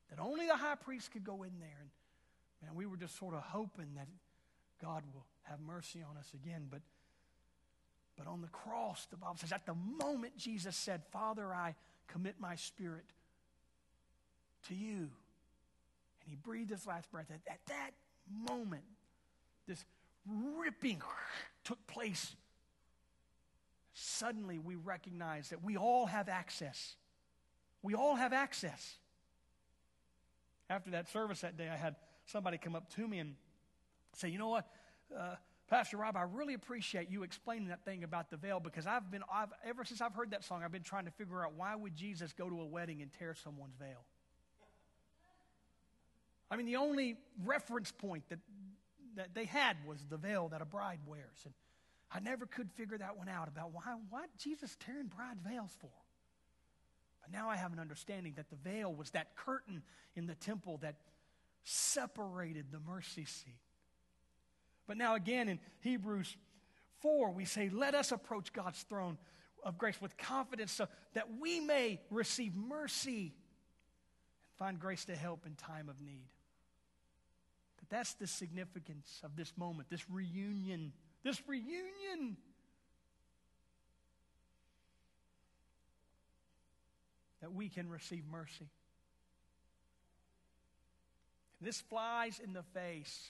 That 0.10 0.20
only 0.20 0.48
the 0.48 0.56
high 0.56 0.76
priest 0.76 1.12
could 1.12 1.24
go 1.24 1.44
in 1.44 1.60
there. 1.60 1.80
And 1.82 1.90
man, 2.62 2.76
we 2.76 2.86
were 2.86 2.98
just 2.98 3.18
sort 3.18 3.34
of 3.34 3.42
hoping 3.42 3.96
that 3.96 4.08
God 4.82 5.04
will 5.14 5.26
have 5.44 5.60
mercy 5.60 6.00
on 6.10 6.18
us 6.18 6.32
again. 6.34 6.68
But 6.70 6.82
but 8.18 8.28
on 8.28 8.42
the 8.42 8.48
cross, 8.48 9.08
the 9.10 9.18
Bible 9.18 9.36
says, 9.38 9.52
at 9.52 9.66
the 9.66 9.74
moment 9.74 10.38
Jesus 10.38 10.76
said, 10.76 11.02
Father, 11.12 11.54
I 11.54 11.76
commit 12.08 12.36
my 12.40 12.56
spirit 12.56 13.06
to 14.68 14.76
you 14.76 15.10
and 16.24 16.30
he 16.30 16.36
breathed 16.36 16.70
his 16.70 16.88
last 16.88 17.12
breath. 17.12 17.28
At, 17.30 17.42
at 17.52 17.60
that 17.68 17.92
moment, 18.50 18.84
this 19.68 19.84
ripping 20.58 21.02
took 21.64 21.86
place. 21.88 22.36
Suddenly, 23.94 24.60
we 24.60 24.76
recognize 24.76 25.50
that 25.50 25.64
we 25.64 25.78
all 25.78 26.06
have 26.06 26.30
access. 26.30 26.96
We 27.82 27.94
all 27.94 28.16
have 28.16 28.34
access. 28.34 28.98
After 30.70 30.92
that 30.92 31.10
service 31.10 31.42
that 31.42 31.58
day, 31.58 31.70
I 31.70 31.76
had 31.76 31.96
somebody 32.26 32.58
come 32.58 32.76
up 32.76 32.90
to 32.96 33.08
me 33.08 33.20
and 33.20 33.36
say, 34.14 34.30
You 34.30 34.40
know 34.40 34.50
what? 34.50 34.68
Uh, 35.16 35.36
Pastor 35.74 35.98
Rob, 35.98 36.16
I 36.16 36.22
really 36.22 36.54
appreciate 36.54 37.10
you 37.10 37.24
explaining 37.24 37.70
that 37.70 37.84
thing 37.84 38.04
about 38.04 38.30
the 38.30 38.38
veil 38.38 38.60
because 38.60 38.86
I've 38.86 39.10
been, 39.10 39.24
I've, 39.34 39.50
ever 39.66 39.84
since 39.84 40.02
I've 40.02 40.14
heard 40.14 40.30
that 40.30 40.44
song, 40.44 40.62
I've 40.64 40.72
been 40.72 40.84
trying 40.84 41.06
to 41.06 41.12
figure 41.12 41.44
out 41.44 41.54
why 41.56 41.74
would 41.74 41.96
Jesus 41.96 42.32
go 42.32 42.48
to 42.48 42.62
a 42.62 42.66
wedding 42.68 43.02
and 43.02 43.12
tear 43.12 43.34
someone's 43.34 43.74
veil? 43.74 44.06
I 46.52 46.58
mean, 46.58 46.68
the 46.68 46.76
only 46.76 47.18
reference 47.44 47.92
point 47.92 48.24
that, 48.30 48.38
that 49.16 49.34
they 49.34 49.46
had 49.46 49.78
was 49.88 50.06
the 50.08 50.18
veil 50.18 50.48
that 50.50 50.62
a 50.62 50.66
bride 50.66 51.00
wears. 51.08 51.42
And 51.44 51.56
I 52.12 52.20
never 52.20 52.46
could 52.46 52.70
figure 52.74 53.00
that 53.00 53.18
one 53.18 53.28
out 53.28 53.48
about 53.48 53.74
why, 53.74 53.96
what 54.12 54.30
Jesus 54.38 54.78
tearing 54.80 55.08
bride 55.08 55.40
veils 55.44 55.72
for. 55.80 55.90
But 57.24 57.32
now 57.32 57.50
I 57.50 57.56
have 57.56 57.74
an 57.74 57.80
understanding 57.80 58.34
that 58.36 58.52
the 58.52 58.58
veil 58.58 58.94
was 58.94 59.10
that 59.10 59.36
curtain 59.36 59.82
in 60.16 60.28
the 60.28 60.36
temple 60.36 60.78
that 60.84 60.98
separated 61.64 62.68
the 62.72 62.80
mercy 62.80 63.26
seat. 63.26 63.58
But 64.88 64.98
now, 64.98 65.16
again, 65.16 65.48
in 65.50 65.60
Hebrews 65.80 66.36
4, 67.02 67.32
we 67.32 67.46
say, 67.46 67.70
Let 67.70 67.96
us 67.96 68.12
approach 68.12 68.52
God's 68.54 68.82
throne 68.84 69.18
of 69.64 69.78
grace 69.78 70.02
with 70.02 70.18
confidence 70.18 70.72
so 70.72 70.88
that 71.14 71.28
we 71.40 71.60
may 71.60 72.02
receive 72.10 72.54
mercy 72.56 73.34
and 74.46 74.58
find 74.58 74.80
grace 74.80 75.06
to 75.06 75.16
help 75.16 75.46
in 75.46 75.56
time 75.56 75.90
of 75.90 76.02
need. 76.02 76.28
But 77.80 77.90
that's 77.90 78.14
the 78.16 78.28
significance 78.28 79.22
of 79.24 79.36
this 79.36 79.54
moment, 79.58 79.90
this 79.90 80.10
reunion. 80.10 80.92
This 81.24 81.42
reunion. 81.48 82.38
That 87.42 87.54
we 87.54 87.70
can 87.70 87.90
receive 87.90 88.24
mercy. 88.30 88.70
This 91.62 91.80
flies 91.80 92.42
in 92.44 92.52
the 92.52 92.64
face 92.64 93.30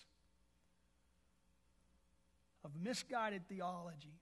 of 2.64 2.72
misguided 2.82 3.48
theology 3.48 4.20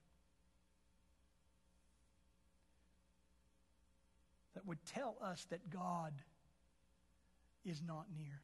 that 4.53 4.65
would 4.65 4.83
tell 4.85 5.15
us 5.21 5.45
that 5.49 5.69
God 5.69 6.13
is 7.65 7.81
not 7.85 8.05
near. 8.17 8.41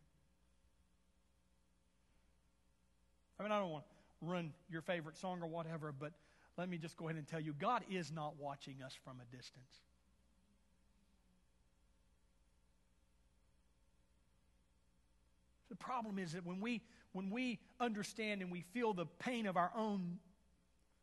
I 3.40 3.44
mean, 3.44 3.52
I 3.52 3.60
don't 3.60 3.70
want 3.70 3.84
to 3.86 4.26
run 4.26 4.54
your 4.70 4.82
favorite 4.82 5.18
song 5.18 5.42
or 5.42 5.48
whatever, 5.48 5.94
but 5.98 6.12
let 6.58 6.70
me 6.70 6.78
just 6.78 6.98
go 6.98 7.06
ahead 7.06 7.18
and 7.18 7.28
tell 7.28 7.40
you 7.40 7.54
God 7.54 7.84
is 7.90 8.12
not 8.12 8.36
watching 8.40 8.82
us 8.84 8.98
from 9.04 9.18
a 9.22 9.36
distance. 9.36 9.87
The 15.78 15.84
problem 15.84 16.20
is 16.20 16.34
that 16.34 16.46
when 16.46 16.60
we, 16.60 16.82
when 17.14 17.30
we 17.30 17.60
understand 17.80 18.42
and 18.42 18.52
we 18.52 18.62
feel 18.74 18.94
the 18.94 19.06
pain 19.06 19.46
of 19.46 19.58
our 19.58 19.72
own 19.76 20.20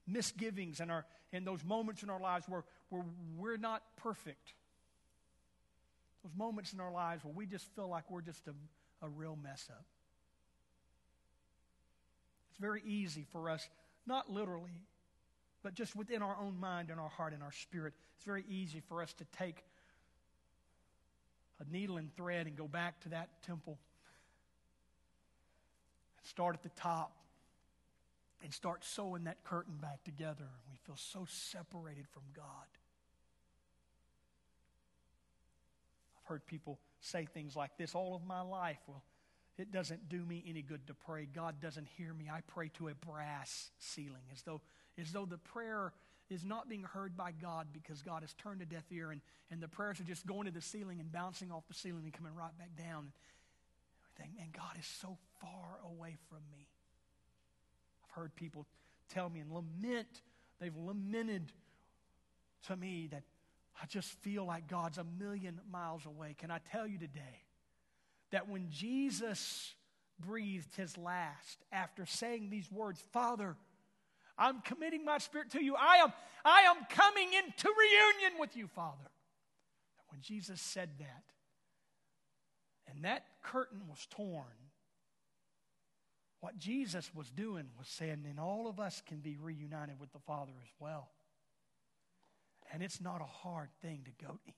misgivings 0.06 0.80
and, 0.80 0.90
our, 0.90 1.04
and 1.32 1.46
those 1.46 1.64
moments 1.64 2.02
in 2.02 2.10
our 2.10 2.20
lives 2.20 2.48
where, 2.48 2.64
where 2.88 3.02
we're 3.36 3.56
not 3.56 3.82
perfect, 3.96 4.54
those 6.22 6.34
moments 6.36 6.72
in 6.72 6.80
our 6.80 6.92
lives 6.92 7.24
where 7.24 7.34
we 7.34 7.46
just 7.46 7.66
feel 7.74 7.88
like 7.88 8.10
we're 8.10 8.20
just 8.20 8.46
a, 8.48 9.06
a 9.06 9.08
real 9.08 9.36
mess 9.42 9.68
up. 9.70 9.84
It's 12.50 12.58
very 12.58 12.82
easy 12.86 13.26
for 13.32 13.50
us, 13.50 13.68
not 14.06 14.30
literally, 14.30 14.82
but 15.62 15.74
just 15.74 15.96
within 15.96 16.22
our 16.22 16.36
own 16.40 16.58
mind 16.58 16.90
and 16.90 17.00
our 17.00 17.08
heart 17.08 17.32
and 17.32 17.42
our 17.42 17.52
spirit, 17.52 17.94
it's 18.16 18.24
very 18.24 18.44
easy 18.48 18.80
for 18.88 19.02
us 19.02 19.12
to 19.14 19.24
take 19.36 19.64
a 21.60 21.72
needle 21.72 21.96
and 21.96 22.14
thread 22.16 22.46
and 22.46 22.56
go 22.56 22.66
back 22.66 23.00
to 23.00 23.08
that 23.10 23.28
temple 23.42 23.78
start 26.24 26.54
at 26.54 26.62
the 26.62 26.70
top 26.70 27.16
and 28.42 28.52
start 28.52 28.84
sewing 28.84 29.24
that 29.24 29.42
curtain 29.44 29.76
back 29.80 30.02
together. 30.04 30.48
We 30.70 30.76
feel 30.84 30.96
so 30.96 31.26
separated 31.28 32.06
from 32.12 32.22
God. 32.34 32.44
I've 36.18 36.28
heard 36.28 36.46
people 36.46 36.78
say 37.00 37.26
things 37.32 37.54
like 37.54 37.76
this 37.78 37.94
all 37.94 38.14
of 38.14 38.24
my 38.26 38.40
life. 38.40 38.78
Well, 38.86 39.02
it 39.56 39.70
doesn't 39.70 40.08
do 40.08 40.24
me 40.24 40.42
any 40.48 40.62
good 40.62 40.86
to 40.88 40.94
pray. 40.94 41.26
God 41.32 41.60
doesn't 41.60 41.86
hear 41.96 42.12
me. 42.12 42.28
I 42.32 42.40
pray 42.46 42.70
to 42.78 42.88
a 42.88 42.94
brass 42.94 43.70
ceiling 43.78 44.24
as 44.32 44.42
though, 44.42 44.60
as 44.98 45.12
though 45.12 45.26
the 45.26 45.38
prayer 45.38 45.92
is 46.30 46.44
not 46.44 46.68
being 46.68 46.82
heard 46.82 47.16
by 47.16 47.32
God 47.32 47.68
because 47.72 48.02
God 48.02 48.22
has 48.22 48.32
turned 48.34 48.62
a 48.62 48.66
deaf 48.66 48.84
ear 48.90 49.10
and, 49.10 49.20
and 49.50 49.62
the 49.62 49.68
prayers 49.68 50.00
are 50.00 50.04
just 50.04 50.26
going 50.26 50.46
to 50.46 50.50
the 50.50 50.60
ceiling 50.60 50.98
and 50.98 51.12
bouncing 51.12 51.52
off 51.52 51.68
the 51.68 51.74
ceiling 51.74 52.04
and 52.04 52.12
coming 52.12 52.34
right 52.34 52.56
back 52.58 52.70
down. 52.76 53.12
Think, 54.16 54.36
man, 54.36 54.48
God 54.52 54.76
is 54.78 54.86
so 54.86 55.18
far 55.40 55.78
away 55.90 56.16
from 56.28 56.38
me. 56.52 56.68
I've 58.04 58.10
heard 58.10 58.34
people 58.36 58.66
tell 59.08 59.28
me 59.28 59.40
and 59.40 59.50
lament, 59.50 60.22
they've 60.60 60.76
lamented 60.76 61.52
to 62.68 62.76
me 62.76 63.08
that 63.10 63.22
I 63.82 63.86
just 63.86 64.10
feel 64.20 64.44
like 64.44 64.68
God's 64.68 64.98
a 64.98 65.04
million 65.18 65.60
miles 65.70 66.06
away. 66.06 66.34
Can 66.38 66.50
I 66.50 66.58
tell 66.70 66.86
you 66.86 66.98
today? 66.98 67.44
that 68.34 68.48
when 68.48 68.68
Jesus 68.68 69.72
breathed 70.18 70.74
his 70.74 70.98
last 70.98 71.64
after 71.70 72.04
saying 72.04 72.50
these 72.50 72.68
words, 72.70 73.00
Father, 73.12 73.54
I'm 74.36 74.60
committing 74.62 75.04
my 75.04 75.18
spirit 75.18 75.50
to 75.50 75.62
you. 75.62 75.76
I 75.76 75.98
am, 75.98 76.12
I 76.44 76.62
am 76.62 76.84
coming 76.88 77.28
into 77.32 77.68
reunion 77.68 78.40
with 78.40 78.56
you, 78.56 78.66
Father. 78.66 79.08
When 80.08 80.20
Jesus 80.20 80.60
said 80.60 80.90
that, 80.98 81.22
and 82.88 83.04
that 83.04 83.24
curtain 83.42 83.82
was 83.88 84.06
torn, 84.10 84.44
What 86.44 86.58
Jesus 86.58 87.10
was 87.14 87.30
doing 87.30 87.64
was 87.78 87.88
saying, 87.88 88.26
and 88.28 88.38
all 88.38 88.68
of 88.68 88.78
us 88.78 89.02
can 89.06 89.20
be 89.20 89.38
reunited 89.38 89.98
with 89.98 90.12
the 90.12 90.18
Father 90.18 90.52
as 90.60 90.68
well. 90.78 91.08
And 92.70 92.82
it's 92.82 93.00
not 93.00 93.22
a 93.22 93.24
hard 93.24 93.70
thing 93.80 94.00
to 94.04 94.26
go 94.26 94.30
to 94.30 94.50
Him. 94.50 94.54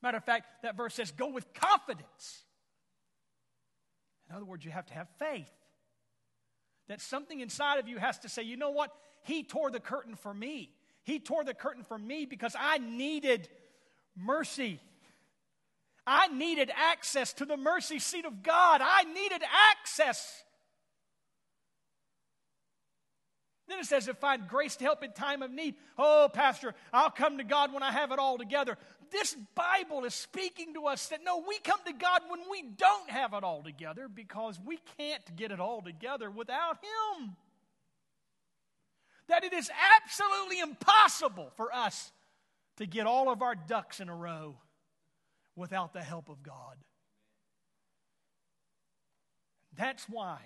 Matter 0.00 0.16
of 0.16 0.24
fact, 0.24 0.62
that 0.62 0.74
verse 0.74 0.94
says, 0.94 1.10
go 1.10 1.28
with 1.28 1.52
confidence. 1.52 2.44
In 4.30 4.34
other 4.34 4.46
words, 4.46 4.64
you 4.64 4.70
have 4.70 4.86
to 4.86 4.94
have 4.94 5.08
faith. 5.18 5.52
That 6.88 7.02
something 7.02 7.40
inside 7.40 7.78
of 7.78 7.86
you 7.86 7.98
has 7.98 8.18
to 8.20 8.30
say, 8.30 8.42
you 8.42 8.56
know 8.56 8.70
what? 8.70 8.90
He 9.24 9.42
tore 9.42 9.70
the 9.70 9.80
curtain 9.80 10.14
for 10.14 10.32
me. 10.32 10.70
He 11.02 11.18
tore 11.18 11.44
the 11.44 11.52
curtain 11.52 11.82
for 11.82 11.98
me 11.98 12.24
because 12.24 12.56
I 12.58 12.78
needed 12.78 13.50
mercy. 14.16 14.80
I 16.06 16.28
needed 16.28 16.70
access 16.74 17.32
to 17.34 17.44
the 17.44 17.56
mercy 17.56 17.98
seat 17.98 18.26
of 18.26 18.42
God. 18.42 18.80
I 18.82 19.04
needed 19.04 19.42
access. 19.72 20.44
Then 23.66 23.78
it 23.78 23.86
says, 23.86 24.04
to 24.06 24.14
find 24.14 24.46
grace 24.46 24.76
to 24.76 24.84
help 24.84 25.02
in 25.02 25.12
time 25.12 25.42
of 25.42 25.50
need. 25.50 25.76
Oh, 25.96 26.28
Pastor, 26.32 26.74
I'll 26.92 27.10
come 27.10 27.38
to 27.38 27.44
God 27.44 27.72
when 27.72 27.82
I 27.82 27.92
have 27.92 28.12
it 28.12 28.18
all 28.18 28.36
together. 28.36 28.76
This 29.10 29.34
Bible 29.54 30.04
is 30.04 30.14
speaking 30.14 30.74
to 30.74 30.86
us 30.86 31.08
that 31.08 31.20
no, 31.24 31.42
we 31.46 31.58
come 31.60 31.78
to 31.86 31.92
God 31.92 32.22
when 32.28 32.40
we 32.50 32.62
don't 32.62 33.08
have 33.08 33.32
it 33.32 33.42
all 33.42 33.62
together 33.62 34.08
because 34.08 34.60
we 34.62 34.78
can't 34.98 35.36
get 35.36 35.50
it 35.50 35.60
all 35.60 35.80
together 35.80 36.30
without 36.30 36.78
Him. 36.82 37.36
That 39.28 39.44
it 39.44 39.54
is 39.54 39.70
absolutely 40.02 40.60
impossible 40.60 41.50
for 41.56 41.72
us 41.72 42.12
to 42.76 42.86
get 42.86 43.06
all 43.06 43.30
of 43.30 43.40
our 43.40 43.54
ducks 43.54 44.00
in 44.00 44.10
a 44.10 44.14
row 44.14 44.56
without 45.56 45.92
the 45.92 46.02
help 46.02 46.28
of 46.28 46.42
God. 46.42 46.76
That's 49.76 50.08
why 50.08 50.38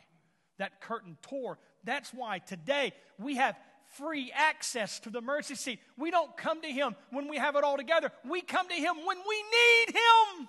that 0.59 0.81
curtain 0.81 1.17
tore. 1.23 1.59
That's 1.85 2.13
why 2.13 2.39
today 2.39 2.93
we 3.19 3.37
have 3.37 3.57
free 3.97 4.31
access 4.35 5.01
to 5.01 5.11
the 5.11 5.21
mercy 5.21 5.55
seat. 5.55 5.81
We 5.97 6.11
don't 6.11 6.37
come 6.37 6.61
to 6.63 6.69
Him 6.69 6.95
when 7.11 7.29
we 7.29 7.37
have 7.39 7.57
it 7.57 7.65
all 7.65 7.77
together, 7.77 8.13
we 8.29 8.41
come 8.43 8.69
to 8.69 8.75
Him 8.75 8.97
when 9.05 9.19
we 9.19 9.37
need 9.37 9.95
Him. 9.95 10.49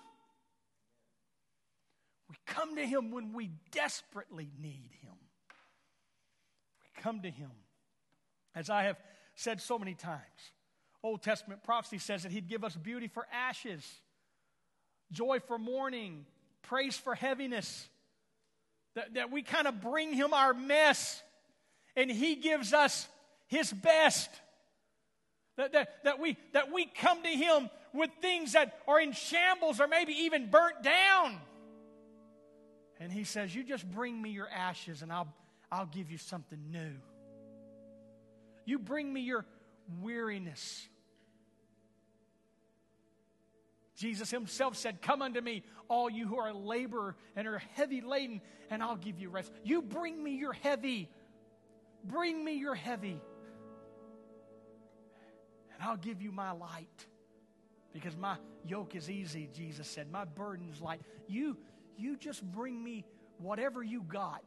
We 2.29 2.35
come 2.45 2.75
to 2.75 2.85
Him 2.85 3.11
when 3.11 3.33
we 3.33 3.51
desperately 3.71 4.51
need 4.59 4.91
Him. 5.01 5.15
We 6.83 7.01
come 7.01 7.21
to 7.21 7.29
Him. 7.29 7.51
As 8.55 8.69
I 8.69 8.83
have 8.83 8.97
said 9.35 9.61
so 9.61 9.79
many 9.79 9.95
times, 9.95 10.21
Old 11.01 11.23
Testament 11.23 11.63
prophecy 11.63 11.97
says 11.97 12.23
that 12.23 12.31
He'd 12.31 12.49
give 12.49 12.63
us 12.63 12.75
beauty 12.75 13.07
for 13.07 13.25
ashes 13.31 13.85
joy 15.11 15.39
for 15.47 15.57
mourning, 15.57 16.25
praise 16.63 16.97
for 16.97 17.15
heaviness. 17.15 17.87
That, 18.95 19.13
that 19.13 19.31
we 19.31 19.43
kind 19.43 19.67
of 19.67 19.81
bring 19.81 20.13
him 20.13 20.33
our 20.33 20.53
mess 20.53 21.21
and 21.95 22.09
he 22.09 22.35
gives 22.35 22.73
us 22.73 23.07
his 23.47 23.71
best. 23.71 24.29
That, 25.57 25.73
that, 25.73 26.03
that, 26.03 26.19
we, 26.19 26.37
that 26.53 26.71
we 26.71 26.85
come 26.85 27.21
to 27.23 27.29
him 27.29 27.69
with 27.93 28.09
things 28.21 28.53
that 28.53 28.79
are 28.87 28.99
in 28.99 29.11
shambles 29.11 29.79
or 29.79 29.87
maybe 29.87 30.13
even 30.13 30.49
burnt 30.49 30.81
down. 30.83 31.37
And 32.99 33.11
he 33.11 33.23
says, 33.23 33.53
You 33.53 33.63
just 33.63 33.89
bring 33.89 34.21
me 34.21 34.29
your 34.31 34.49
ashes 34.49 35.01
and 35.01 35.11
I'll, 35.11 35.27
I'll 35.71 35.85
give 35.85 36.11
you 36.11 36.17
something 36.17 36.59
new. 36.71 36.93
You 38.65 38.79
bring 38.79 39.11
me 39.11 39.21
your 39.21 39.45
weariness 40.01 40.87
Jesus 43.99 44.31
himself 44.31 44.77
said, 44.77 45.01
Come 45.01 45.21
unto 45.21 45.41
me, 45.41 45.62
all 45.89 46.09
you 46.09 46.25
who 46.25 46.38
are 46.38 46.53
labor 46.53 47.17
and 47.35 47.45
are 47.45 47.62
heavy 47.73 47.99
laden, 47.99 48.39
and 48.69 48.81
I'll 48.81 48.95
give 48.95 49.19
you 49.19 49.29
rest. 49.29 49.51
You 49.65 49.81
bring 49.81 50.23
me 50.23 50.38
your 50.38 50.53
heavy. 50.53 51.09
Bring 52.05 52.43
me 52.43 52.53
your 52.53 52.75
heavy. 52.75 53.21
And 55.73 55.83
I'll 55.83 55.97
give 55.97 56.21
you 56.21 56.31
my 56.31 56.51
light. 56.51 57.07
Because 57.91 58.15
my 58.15 58.38
yoke 58.65 58.95
is 58.95 59.09
easy, 59.09 59.49
Jesus 59.53 59.85
said. 59.85 60.09
My 60.09 60.23
burden 60.23 60.69
is 60.69 60.79
light. 60.79 61.01
You, 61.27 61.57
you 61.97 62.15
just 62.15 62.41
bring 62.41 62.81
me 62.81 63.03
whatever 63.38 63.83
you 63.83 64.01
got. 64.01 64.43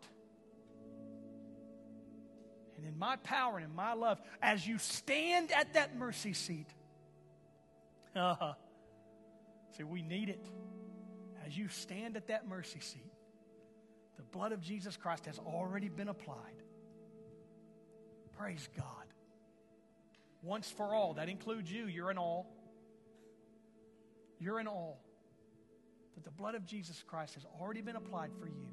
And 2.78 2.86
in 2.86 2.98
my 2.98 3.16
power 3.16 3.58
and 3.58 3.66
in 3.66 3.74
my 3.74 3.92
love, 3.92 4.18
as 4.40 4.66
you 4.66 4.78
stand 4.78 5.52
at 5.52 5.74
that 5.74 5.94
mercy 5.94 6.32
seat, 6.32 6.68
uh, 8.16 8.54
See, 9.76 9.84
we 9.84 10.02
need 10.02 10.28
it. 10.28 10.44
As 11.46 11.56
you 11.56 11.68
stand 11.68 12.16
at 12.16 12.28
that 12.28 12.48
mercy 12.48 12.80
seat, 12.80 13.12
the 14.16 14.22
blood 14.22 14.52
of 14.52 14.60
Jesus 14.60 14.96
Christ 14.96 15.26
has 15.26 15.38
already 15.38 15.88
been 15.88 16.08
applied. 16.08 16.62
Praise 18.36 18.68
God. 18.76 18.86
Once 20.42 20.70
for 20.70 20.94
all. 20.94 21.14
That 21.14 21.28
includes 21.28 21.70
you. 21.70 21.86
You're 21.86 22.10
in 22.10 22.18
all. 22.18 22.46
You're 24.38 24.60
in 24.60 24.66
all. 24.66 25.00
That 26.14 26.24
the 26.24 26.30
blood 26.30 26.54
of 26.54 26.66
Jesus 26.66 27.02
Christ 27.06 27.34
has 27.34 27.46
already 27.60 27.80
been 27.80 27.96
applied 27.96 28.30
for 28.38 28.46
you. 28.46 28.68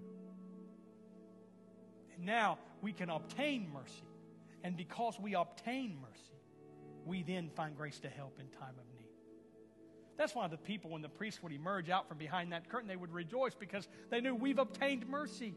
And 2.15 2.25
now 2.25 2.57
we 2.81 2.91
can 2.91 3.09
obtain 3.09 3.69
mercy. 3.71 4.03
And 4.63 4.75
because 4.75 5.19
we 5.19 5.35
obtain 5.35 5.97
mercy, 6.01 6.41
we 7.05 7.23
then 7.23 7.49
find 7.55 7.77
grace 7.77 7.99
to 7.99 8.09
help 8.09 8.39
in 8.39 8.47
time 8.49 8.75
of 8.77 8.85
need. 8.93 8.98
That's 10.19 10.35
why 10.35 10.49
the 10.49 10.57
people, 10.57 10.91
when 10.91 11.01
the 11.01 11.07
priest 11.07 11.41
would 11.43 11.53
emerge 11.53 11.89
out 11.89 12.09
from 12.09 12.17
behind 12.17 12.51
that 12.51 12.67
curtain, 12.67 12.89
they 12.89 12.97
would 12.97 13.13
rejoice 13.13 13.55
because 13.55 13.87
they 14.09 14.19
knew 14.19 14.35
we've 14.35 14.59
obtained 14.59 15.07
mercy. 15.07 15.55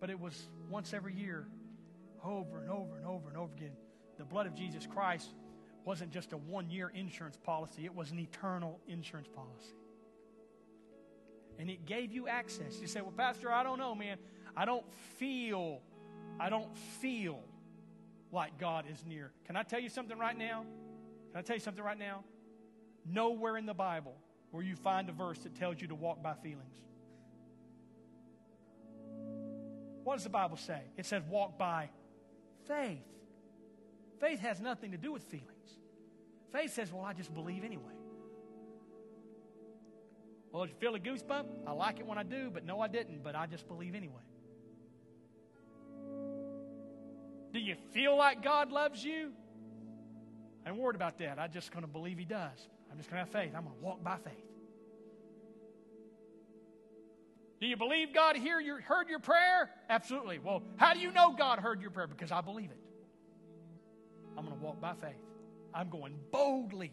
But 0.00 0.10
it 0.10 0.18
was 0.18 0.48
once 0.68 0.92
every 0.92 1.14
year, 1.14 1.46
over 2.24 2.60
and 2.60 2.68
over 2.68 2.96
and 2.96 3.06
over 3.06 3.28
and 3.28 3.36
over 3.36 3.52
again. 3.56 3.76
The 4.18 4.24
blood 4.24 4.48
of 4.48 4.56
Jesus 4.56 4.84
Christ 4.84 5.30
wasn't 5.84 6.10
just 6.10 6.32
a 6.32 6.36
one 6.36 6.68
year 6.68 6.90
insurance 6.92 7.36
policy, 7.36 7.84
it 7.84 7.94
was 7.94 8.10
an 8.10 8.18
eternal 8.18 8.80
insurance 8.88 9.28
policy. 9.28 9.76
And 11.60 11.70
it 11.70 11.86
gave 11.86 12.10
you 12.10 12.26
access. 12.26 12.80
You 12.80 12.88
say, 12.88 13.00
Well, 13.00 13.14
Pastor, 13.16 13.52
I 13.52 13.62
don't 13.62 13.78
know, 13.78 13.94
man. 13.94 14.18
I 14.56 14.64
don't 14.64 14.92
feel, 15.18 15.82
I 16.40 16.50
don't 16.50 16.76
feel 17.00 17.44
like 18.32 18.58
God 18.58 18.86
is 18.92 19.04
near. 19.06 19.30
Can 19.46 19.54
I 19.54 19.62
tell 19.62 19.78
you 19.78 19.88
something 19.88 20.18
right 20.18 20.36
now? 20.36 20.64
Can 21.30 21.38
I 21.38 21.42
tell 21.42 21.54
you 21.54 21.62
something 21.62 21.84
right 21.84 21.98
now? 21.98 22.24
Nowhere 23.04 23.56
in 23.56 23.66
the 23.66 23.74
Bible 23.74 24.14
where 24.50 24.62
you 24.62 24.76
find 24.76 25.08
a 25.08 25.12
verse 25.12 25.38
that 25.40 25.54
tells 25.56 25.80
you 25.80 25.88
to 25.88 25.94
walk 25.94 26.22
by 26.22 26.34
feelings. 26.34 26.80
What 30.04 30.14
does 30.14 30.24
the 30.24 30.30
Bible 30.30 30.56
say? 30.56 30.80
It 30.96 31.06
says 31.06 31.22
walk 31.28 31.58
by 31.58 31.88
faith. 32.68 33.02
Faith 34.20 34.40
has 34.40 34.60
nothing 34.60 34.92
to 34.92 34.96
do 34.96 35.12
with 35.12 35.22
feelings. 35.24 35.48
Faith 36.52 36.72
says, 36.72 36.92
well, 36.92 37.04
I 37.04 37.14
just 37.14 37.34
believe 37.34 37.64
anyway. 37.64 37.82
Well, 40.52 40.66
did 40.66 40.70
you 40.70 40.76
feel 40.78 40.94
a 40.94 41.00
goosebump? 41.00 41.46
I 41.66 41.72
like 41.72 41.98
it 41.98 42.06
when 42.06 42.16
I 42.16 42.22
do, 42.22 42.48
but 42.52 42.64
no, 42.64 42.80
I 42.80 42.86
didn't, 42.86 43.24
but 43.24 43.34
I 43.34 43.46
just 43.46 43.66
believe 43.66 43.96
anyway. 43.96 44.22
Do 47.52 47.58
you 47.58 47.74
feel 47.92 48.16
like 48.16 48.42
God 48.42 48.70
loves 48.70 49.04
you? 49.04 49.32
I 50.64 50.70
ain't 50.70 50.78
worried 50.78 50.94
about 50.96 51.18
that. 51.18 51.40
I'm 51.40 51.50
just 51.50 51.72
going 51.72 51.84
to 51.84 51.90
believe 51.90 52.18
He 52.18 52.24
does. 52.24 52.68
I'm 52.94 52.98
just 52.98 53.10
going 53.10 53.26
to 53.26 53.32
have 53.32 53.32
faith. 53.32 53.52
I'm 53.56 53.64
going 53.64 53.74
to 53.74 53.84
walk 53.84 54.04
by 54.04 54.18
faith. 54.18 54.44
Do 57.60 57.66
you 57.66 57.76
believe 57.76 58.14
God 58.14 58.36
hear 58.36 58.60
your, 58.60 58.80
heard 58.80 59.08
your 59.08 59.18
prayer? 59.18 59.68
Absolutely. 59.90 60.38
Well, 60.38 60.62
how 60.76 60.94
do 60.94 61.00
you 61.00 61.10
know 61.10 61.34
God 61.36 61.58
heard 61.58 61.82
your 61.82 61.90
prayer? 61.90 62.06
Because 62.06 62.30
I 62.30 62.40
believe 62.40 62.70
it. 62.70 62.78
I'm 64.38 64.44
going 64.44 64.56
to 64.56 64.64
walk 64.64 64.80
by 64.80 64.92
faith. 64.94 65.16
I'm 65.74 65.88
going 65.88 66.14
boldly, 66.30 66.92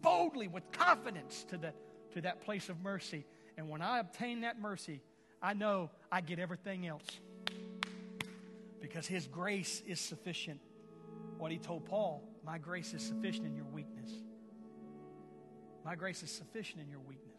boldly 0.00 0.48
with 0.48 0.72
confidence 0.72 1.44
to, 1.50 1.58
the, 1.58 1.74
to 2.14 2.22
that 2.22 2.40
place 2.40 2.70
of 2.70 2.80
mercy. 2.80 3.26
And 3.58 3.68
when 3.68 3.82
I 3.82 3.98
obtain 3.98 4.40
that 4.40 4.58
mercy, 4.58 5.02
I 5.42 5.52
know 5.52 5.90
I 6.10 6.22
get 6.22 6.38
everything 6.38 6.86
else. 6.86 7.04
Because 8.80 9.06
His 9.06 9.26
grace 9.26 9.82
is 9.86 10.00
sufficient. 10.00 10.60
What 11.36 11.52
He 11.52 11.58
told 11.58 11.84
Paul, 11.84 12.26
my 12.42 12.56
grace 12.56 12.94
is 12.94 13.02
sufficient 13.02 13.44
in 13.44 13.54
your. 13.54 13.66
My 15.86 15.94
grace 15.94 16.24
is 16.24 16.32
sufficient 16.32 16.82
in 16.82 16.90
your 16.90 16.98
weakness. 16.98 17.38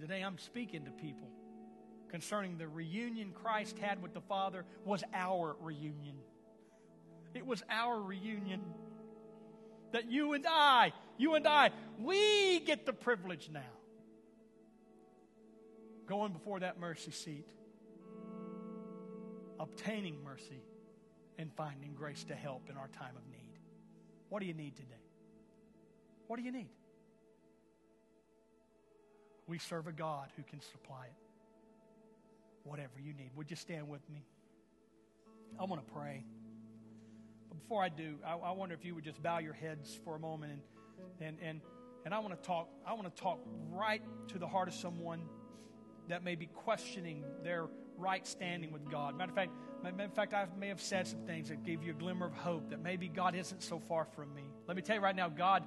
Today 0.00 0.22
I'm 0.22 0.38
speaking 0.38 0.86
to 0.86 0.90
people 0.90 1.30
concerning 2.08 2.58
the 2.58 2.66
reunion 2.66 3.30
Christ 3.32 3.78
had 3.78 4.02
with 4.02 4.12
the 4.12 4.20
Father 4.20 4.64
was 4.84 5.04
our 5.14 5.54
reunion. 5.60 6.16
It 7.32 7.46
was 7.46 7.62
our 7.70 8.00
reunion. 8.02 8.60
That 9.92 10.10
you 10.10 10.32
and 10.32 10.44
I, 10.48 10.92
you 11.16 11.36
and 11.36 11.46
I, 11.46 11.70
we 12.00 12.58
get 12.58 12.86
the 12.86 12.92
privilege 12.92 13.50
now. 13.52 13.60
Going 16.06 16.32
before 16.32 16.58
that 16.58 16.80
mercy 16.80 17.12
seat, 17.12 17.46
obtaining 19.60 20.24
mercy, 20.24 20.64
and 21.38 21.52
finding 21.54 21.94
grace 21.94 22.24
to 22.24 22.34
help 22.34 22.68
in 22.68 22.76
our 22.76 22.88
time 22.88 23.14
of 23.16 23.22
need. 23.30 23.60
What 24.28 24.40
do 24.40 24.46
you 24.46 24.54
need 24.54 24.74
today? 24.74 24.94
What 26.26 26.36
do 26.36 26.42
you 26.42 26.50
need? 26.50 26.70
We 29.50 29.58
serve 29.58 29.88
a 29.88 29.92
God 29.92 30.28
who 30.36 30.44
can 30.44 30.60
supply 30.62 31.06
it. 31.06 31.12
whatever 32.64 33.00
you 33.02 33.12
need. 33.14 33.32
Would 33.36 33.50
you 33.50 33.56
stand 33.56 33.88
with 33.88 34.08
me? 34.10 34.24
I 35.58 35.64
want 35.64 35.86
to 35.86 35.92
pray. 35.92 36.24
But 37.48 37.60
before 37.60 37.82
I 37.82 37.88
do, 37.88 38.16
I, 38.24 38.34
I 38.34 38.52
wonder 38.52 38.74
if 38.76 38.84
you 38.84 38.94
would 38.94 39.04
just 39.04 39.22
bow 39.22 39.38
your 39.38 39.54
heads 39.54 39.98
for 40.04 40.16
a 40.16 40.20
moment 40.20 40.52
and 40.52 40.62
and 41.20 41.38
and 41.42 41.60
and 42.04 42.14
I 42.14 42.20
want 42.20 42.40
to 42.40 42.46
talk 42.46 42.68
I 42.86 42.92
want 42.94 43.14
to 43.14 43.22
talk 43.22 43.40
right 43.70 44.02
to 44.28 44.38
the 44.38 44.46
heart 44.46 44.68
of 44.68 44.74
someone 44.74 45.22
that 46.08 46.24
may 46.24 46.36
be 46.36 46.46
questioning 46.46 47.24
their 47.44 47.66
right 47.98 48.26
standing 48.26 48.72
with 48.72 48.90
God. 48.90 49.16
Matter 49.18 49.30
of 49.30 49.36
fact, 49.36 49.52
matter 49.82 50.04
of 50.04 50.14
fact, 50.14 50.34
I 50.34 50.46
may 50.58 50.68
have 50.68 50.80
said 50.80 51.08
some 51.08 51.20
things 51.26 51.48
that 51.50 51.64
gave 51.64 51.82
you 51.82 51.92
a 51.92 51.96
glimmer 51.96 52.26
of 52.26 52.34
hope 52.34 52.70
that 52.70 52.80
maybe 52.82 53.08
God 53.08 53.34
isn't 53.34 53.62
so 53.62 53.80
far 53.80 54.06
from 54.06 54.34
me. 54.34 54.44
Let 54.68 54.76
me 54.76 54.82
tell 54.82 54.96
you 54.96 55.02
right 55.02 55.16
now, 55.16 55.28
God, 55.28 55.64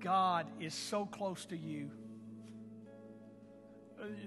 God 0.00 0.48
is 0.60 0.74
so 0.74 1.06
close 1.06 1.46
to 1.46 1.56
you. 1.56 1.90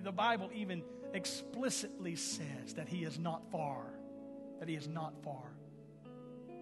The 0.04 0.12
Bible 0.12 0.50
even 0.54 0.84
explicitly 1.14 2.16
says 2.16 2.74
that 2.76 2.88
He 2.88 3.04
is 3.04 3.20
not 3.20 3.52
far. 3.52 3.84
That 4.60 4.70
He 4.70 4.76
is 4.76 4.88
not 4.88 5.14
far. 5.24 5.52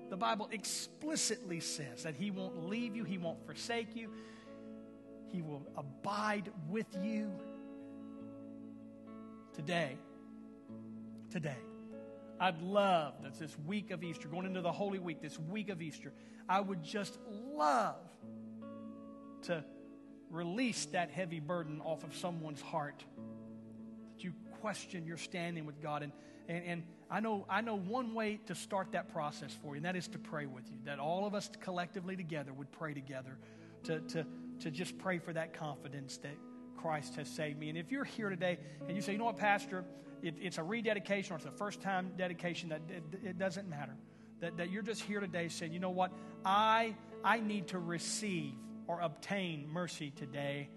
The 0.09 0.17
Bible 0.17 0.49
explicitly 0.51 1.59
says 1.59 2.03
that 2.03 2.15
He 2.15 2.31
won't 2.31 2.67
leave 2.67 2.95
you, 2.95 3.03
He 3.03 3.17
won't 3.17 3.45
forsake 3.45 3.95
you, 3.95 4.11
He 5.31 5.41
will 5.41 5.65
abide 5.77 6.51
with 6.69 6.87
you 7.01 7.31
today. 9.53 9.97
Today. 11.29 11.57
I'd 12.39 12.61
love 12.61 13.13
that 13.23 13.39
this 13.39 13.55
week 13.65 13.91
of 13.91 14.03
Easter, 14.03 14.27
going 14.27 14.45
into 14.45 14.61
the 14.61 14.71
Holy 14.71 14.99
Week, 14.99 15.21
this 15.21 15.39
week 15.39 15.69
of 15.69 15.81
Easter, 15.81 16.11
I 16.49 16.59
would 16.59 16.83
just 16.83 17.17
love 17.53 17.95
to 19.43 19.63
release 20.35 20.85
that 20.87 21.09
heavy 21.09 21.39
burden 21.39 21.81
off 21.81 22.03
of 22.03 22.15
someone's 22.15 22.61
heart. 22.61 23.03
That 24.15 24.23
you 24.23 24.33
question 24.61 25.05
your 25.05 25.17
standing 25.17 25.65
with 25.65 25.81
God. 25.81 26.03
And, 26.03 26.11
and, 26.47 26.63
and 26.65 26.83
I, 27.09 27.19
know, 27.19 27.45
I 27.49 27.61
know 27.61 27.77
one 27.77 28.13
way 28.13 28.39
to 28.47 28.55
start 28.55 28.91
that 28.91 29.11
process 29.13 29.55
for 29.61 29.69
you, 29.69 29.77
and 29.77 29.85
that 29.85 29.95
is 29.95 30.07
to 30.09 30.19
pray 30.19 30.45
with 30.45 30.69
you. 30.69 30.77
That 30.85 30.99
all 30.99 31.25
of 31.25 31.33
us 31.33 31.49
collectively 31.61 32.15
together 32.15 32.53
would 32.53 32.71
pray 32.71 32.93
together 32.93 33.37
to, 33.83 33.99
to, 34.01 34.25
to 34.59 34.71
just 34.71 34.97
pray 34.97 35.19
for 35.19 35.33
that 35.33 35.53
confidence 35.53 36.17
that 36.17 36.35
Christ 36.77 37.15
has 37.15 37.29
saved 37.29 37.59
me. 37.59 37.69
And 37.69 37.77
if 37.77 37.91
you're 37.91 38.03
here 38.03 38.29
today 38.29 38.57
and 38.87 38.95
you 38.95 39.01
say, 39.01 39.13
you 39.13 39.17
know 39.17 39.25
what, 39.25 39.37
Pastor, 39.37 39.85
it, 40.21 40.35
it's 40.41 40.57
a 40.57 40.63
rededication 40.63 41.33
or 41.33 41.37
it's 41.37 41.45
a 41.45 41.51
first 41.51 41.81
time 41.81 42.11
dedication, 42.17 42.69
that 42.69 42.81
it, 42.89 43.03
it 43.23 43.37
doesn't 43.37 43.69
matter. 43.69 43.95
That, 44.41 44.57
that 44.57 44.69
you're 44.69 44.83
just 44.83 45.01
here 45.01 45.19
today 45.19 45.47
saying, 45.47 45.71
you 45.71 45.79
know 45.79 45.89
what, 45.89 46.11
I, 46.43 46.95
I 47.23 47.39
need 47.39 47.69
to 47.69 47.79
receive 47.79 48.53
or 48.87 48.99
obtain 49.01 49.67
mercy 49.69 50.11
today 50.11 50.69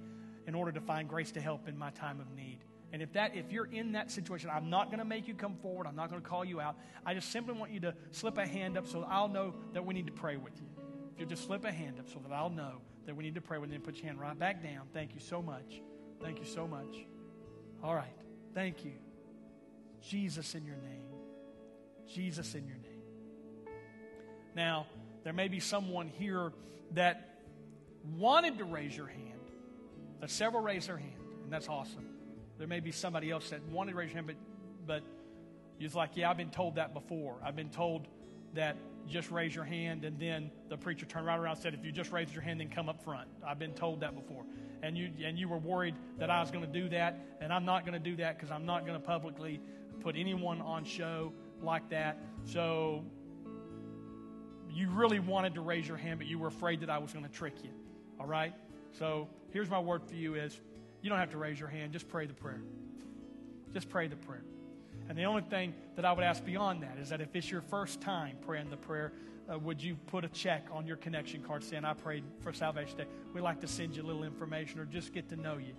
in 0.46 0.54
order 0.54 0.72
to 0.72 0.80
find 0.80 1.08
grace 1.08 1.32
to 1.32 1.40
help 1.40 1.68
in 1.68 1.76
my 1.76 1.90
time 1.90 2.20
of 2.20 2.30
need. 2.32 2.58
And 2.92 3.02
if 3.02 3.12
that 3.12 3.36
if 3.36 3.52
you're 3.52 3.66
in 3.66 3.92
that 3.92 4.10
situation, 4.10 4.50
I'm 4.52 4.70
not 4.70 4.86
going 4.86 4.98
to 4.98 5.04
make 5.04 5.28
you 5.28 5.34
come 5.34 5.56
forward. 5.56 5.86
I'm 5.86 5.96
not 5.96 6.10
going 6.10 6.22
to 6.22 6.26
call 6.26 6.44
you 6.44 6.60
out. 6.60 6.76
I 7.04 7.12
just 7.12 7.30
simply 7.30 7.54
want 7.54 7.70
you 7.70 7.80
to 7.80 7.94
slip 8.12 8.38
a 8.38 8.46
hand 8.46 8.78
up 8.78 8.86
so 8.86 9.06
I'll 9.08 9.28
know 9.28 9.54
that 9.74 9.84
we 9.84 9.92
need 9.92 10.06
to 10.06 10.12
pray 10.12 10.36
with 10.36 10.54
you. 10.58 10.68
If 11.12 11.20
you'll 11.20 11.28
just 11.28 11.44
slip 11.44 11.64
a 11.64 11.72
hand 11.72 11.98
up 11.98 12.08
so 12.08 12.18
that 12.20 12.32
I'll 12.32 12.48
know 12.50 12.80
that 13.04 13.14
we 13.14 13.24
need 13.24 13.34
to 13.34 13.40
pray 13.40 13.58
with 13.58 13.70
you, 13.70 13.76
and 13.76 13.84
put 13.84 13.96
your 13.96 14.06
hand 14.06 14.20
right 14.20 14.38
back 14.38 14.62
down. 14.62 14.86
Thank 14.92 15.14
you 15.14 15.20
so 15.20 15.42
much. 15.42 15.82
Thank 16.22 16.38
you 16.38 16.44
so 16.44 16.66
much. 16.66 17.06
All 17.82 17.94
right. 17.94 18.14
Thank 18.54 18.84
you. 18.84 18.92
Jesus 20.00 20.54
in 20.54 20.64
your 20.64 20.76
name. 20.76 21.04
Jesus 22.06 22.54
in 22.54 22.66
your 22.66 22.76
name. 22.76 23.02
Now, 24.54 24.86
there 25.24 25.32
may 25.32 25.48
be 25.48 25.60
someone 25.60 26.08
here 26.08 26.52
that 26.92 27.27
wanted 28.16 28.58
to 28.58 28.64
raise 28.64 28.96
your 28.96 29.06
hand. 29.06 29.24
That 30.20 30.30
several 30.30 30.62
raised 30.62 30.88
their 30.88 30.96
hand, 30.96 31.12
and 31.44 31.52
that's 31.52 31.68
awesome. 31.68 32.06
There 32.58 32.66
may 32.66 32.80
be 32.80 32.90
somebody 32.90 33.30
else 33.30 33.50
that 33.50 33.62
wanted 33.70 33.92
to 33.92 33.98
raise 33.98 34.08
your 34.08 34.16
hand, 34.16 34.26
but 34.26 34.36
but 34.86 35.02
you're 35.78 35.90
like, 35.90 36.10
yeah, 36.14 36.30
I've 36.30 36.36
been 36.36 36.50
told 36.50 36.76
that 36.76 36.94
before. 36.94 37.36
I've 37.44 37.54
been 37.54 37.70
told 37.70 38.08
that 38.54 38.76
just 39.06 39.30
raise 39.30 39.54
your 39.54 39.64
hand, 39.64 40.04
and 40.04 40.18
then 40.18 40.50
the 40.68 40.76
preacher 40.76 41.06
turned 41.06 41.26
right 41.26 41.38
around 41.38 41.52
and 41.52 41.62
said, 41.62 41.74
if 41.74 41.84
you 41.84 41.92
just 41.92 42.10
raise 42.10 42.32
your 42.32 42.42
hand, 42.42 42.60
then 42.60 42.68
come 42.68 42.88
up 42.88 43.02
front. 43.04 43.28
I've 43.46 43.58
been 43.58 43.74
told 43.74 44.00
that 44.00 44.14
before 44.14 44.44
and 44.82 44.96
you 44.96 45.10
and 45.24 45.38
you 45.38 45.48
were 45.48 45.58
worried 45.58 45.94
that 46.18 46.30
I 46.30 46.40
was 46.40 46.50
going 46.50 46.64
to 46.64 46.70
do 46.70 46.88
that, 46.90 47.18
and 47.40 47.52
I'm 47.52 47.64
not 47.64 47.84
going 47.84 48.00
to 48.00 48.10
do 48.10 48.16
that 48.16 48.36
because 48.36 48.50
I'm 48.50 48.66
not 48.66 48.86
going 48.86 48.98
to 49.00 49.06
publicly 49.06 49.60
put 50.00 50.16
anyone 50.16 50.60
on 50.60 50.84
show 50.84 51.32
like 51.62 51.88
that. 51.90 52.18
So 52.44 53.04
you 54.70 54.90
really 54.90 55.18
wanted 55.18 55.54
to 55.54 55.60
raise 55.60 55.88
your 55.88 55.96
hand, 55.96 56.18
but 56.18 56.28
you 56.28 56.38
were 56.38 56.48
afraid 56.48 56.80
that 56.80 56.90
I 56.90 56.98
was 56.98 57.12
going 57.12 57.24
to 57.24 57.30
trick 57.30 57.54
you. 57.62 57.70
All 58.20 58.26
right? 58.26 58.54
So 58.92 59.28
here's 59.52 59.70
my 59.70 59.78
word 59.78 60.02
for 60.04 60.14
you 60.14 60.34
is 60.34 60.58
you 61.02 61.10
don't 61.10 61.18
have 61.18 61.30
to 61.30 61.38
raise 61.38 61.58
your 61.58 61.68
hand, 61.68 61.92
just 61.92 62.08
pray 62.08 62.26
the 62.26 62.34
prayer. 62.34 62.60
Just 63.72 63.88
pray 63.88 64.08
the 64.08 64.16
prayer. 64.16 64.44
And 65.08 65.16
the 65.16 65.24
only 65.24 65.42
thing 65.42 65.74
that 65.96 66.04
I 66.04 66.12
would 66.12 66.24
ask 66.24 66.44
beyond 66.44 66.82
that 66.82 66.98
is 67.00 67.08
that 67.10 67.20
if 67.20 67.34
it's 67.34 67.50
your 67.50 67.62
first 67.62 68.00
time 68.00 68.36
praying 68.44 68.70
the 68.70 68.76
prayer, 68.76 69.12
uh, 69.50 69.58
would 69.58 69.82
you 69.82 69.96
put 70.08 70.24
a 70.24 70.28
check 70.28 70.66
on 70.70 70.86
your 70.86 70.96
connection 70.96 71.42
card 71.42 71.64
saying, 71.64 71.84
I 71.84 71.94
prayed 71.94 72.24
for 72.40 72.52
Salvation 72.52 72.98
Day? 72.98 73.06
We'd 73.32 73.40
like 73.40 73.60
to 73.60 73.66
send 73.66 73.96
you 73.96 74.02
a 74.02 74.06
little 74.06 74.24
information 74.24 74.80
or 74.80 74.84
just 74.84 75.14
get 75.14 75.28
to 75.30 75.36
know 75.36 75.56
you 75.56 75.74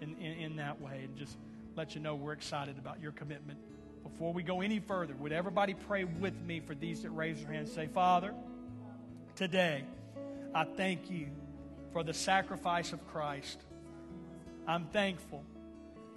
in, 0.00 0.14
in, 0.16 0.32
in 0.38 0.56
that 0.56 0.80
way 0.80 1.00
and 1.04 1.16
just 1.16 1.38
let 1.76 1.94
you 1.94 2.00
know 2.00 2.14
we're 2.14 2.32
excited 2.32 2.78
about 2.78 3.00
your 3.00 3.12
commitment. 3.12 3.58
Before 4.02 4.32
we 4.34 4.42
go 4.42 4.60
any 4.60 4.80
further, 4.80 5.14
would 5.14 5.32
everybody 5.32 5.72
pray 5.72 6.04
with 6.04 6.38
me 6.42 6.60
for 6.60 6.74
these 6.74 7.02
that 7.02 7.10
raise 7.10 7.42
their 7.42 7.52
hands? 7.52 7.72
Say, 7.72 7.86
Father, 7.86 8.34
today 9.34 9.84
I 10.54 10.64
thank 10.64 11.10
you 11.10 11.28
for 11.94 12.02
the 12.02 12.12
sacrifice 12.12 12.92
of 12.92 13.06
Christ. 13.06 13.62
I'm 14.66 14.86
thankful 14.86 15.44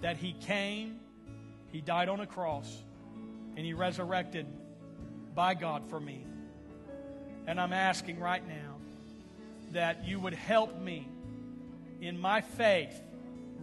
that 0.00 0.16
He 0.16 0.32
came, 0.32 0.98
He 1.70 1.80
died 1.80 2.08
on 2.08 2.18
a 2.18 2.26
cross, 2.26 2.82
and 3.56 3.64
He 3.64 3.72
resurrected 3.72 4.46
by 5.36 5.54
God 5.54 5.88
for 5.88 6.00
me. 6.00 6.26
And 7.46 7.60
I'm 7.60 7.72
asking 7.72 8.18
right 8.18 8.46
now 8.46 8.74
that 9.70 10.04
you 10.04 10.18
would 10.18 10.34
help 10.34 10.78
me 10.80 11.06
in 12.00 12.18
my 12.18 12.40
faith 12.40 13.00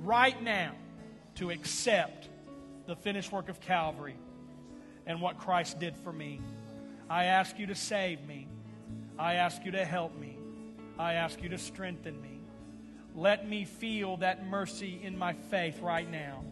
right 0.02 0.42
now 0.42 0.72
to 1.36 1.52
accept 1.52 2.30
the 2.88 2.96
finished 2.96 3.34
work 3.34 3.50
of 3.50 3.60
Calvary 3.60 4.16
and 5.06 5.22
what 5.22 5.38
Christ 5.38 5.80
did 5.82 5.98
for 5.98 6.14
me. 6.14 6.40
I 7.10 7.26
ask 7.26 7.60
you 7.60 7.68
to 7.68 7.76
save 7.76 8.26
me. 8.26 8.48
I 9.20 9.34
ask 9.34 9.66
you 9.66 9.72
to 9.72 9.84
help 9.84 10.18
me. 10.18 10.38
I 10.98 11.14
ask 11.14 11.42
you 11.42 11.50
to 11.50 11.58
strengthen 11.58 12.22
me. 12.22 12.40
Let 13.16 13.48
me 13.48 13.66
feel 13.66 14.18
that 14.18 14.46
mercy 14.46 15.00
in 15.02 15.18
my 15.18 15.34
faith 15.34 15.80
right 15.82 16.10
now. 16.10 16.44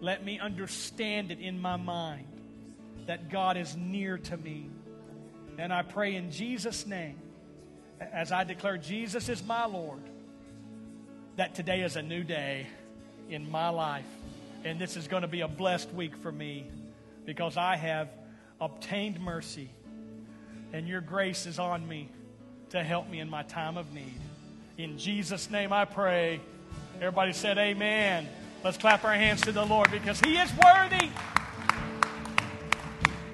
Let 0.00 0.24
me 0.24 0.38
understand 0.38 1.32
it 1.32 1.40
in 1.40 1.60
my 1.60 1.76
mind 1.76 2.26
that 3.06 3.30
God 3.30 3.56
is 3.56 3.76
near 3.76 4.18
to 4.18 4.36
me 4.36 4.70
and 5.58 5.72
I 5.72 5.82
pray 5.82 6.14
in 6.14 6.30
Jesus' 6.30 6.86
name, 6.86 7.18
as 8.00 8.30
I 8.30 8.44
declare 8.44 8.78
Jesus 8.78 9.28
is 9.28 9.44
my 9.44 9.66
Lord, 9.66 10.00
that 11.34 11.56
today 11.56 11.82
is 11.82 11.96
a 11.96 12.02
new 12.02 12.22
day 12.22 12.68
in 13.28 13.50
my 13.50 13.68
life. 13.68 14.06
And 14.64 14.80
this 14.80 14.96
is 14.96 15.08
going 15.08 15.22
to 15.22 15.28
be 15.28 15.40
a 15.40 15.48
blessed 15.48 15.92
week 15.92 16.16
for 16.16 16.30
me 16.30 16.70
because 17.24 17.56
I 17.56 17.74
have 17.74 18.08
obtained 18.60 19.20
mercy 19.20 19.70
and 20.72 20.86
your 20.86 21.00
grace 21.00 21.46
is 21.46 21.58
on 21.58 21.86
me 21.86 22.08
to 22.70 22.82
help 22.82 23.08
me 23.08 23.20
in 23.20 23.30
my 23.30 23.42
time 23.42 23.76
of 23.76 23.92
need. 23.92 24.20
In 24.76 24.98
Jesus' 24.98 25.50
name 25.50 25.72
I 25.72 25.84
pray. 25.84 26.40
Everybody 26.96 27.32
said, 27.32 27.58
Amen. 27.58 28.28
Let's 28.64 28.76
clap 28.76 29.04
our 29.04 29.14
hands 29.14 29.40
to 29.42 29.52
the 29.52 29.64
Lord 29.64 29.90
because 29.90 30.20
He 30.20 30.36
is 30.36 30.50
worthy. 30.54 31.10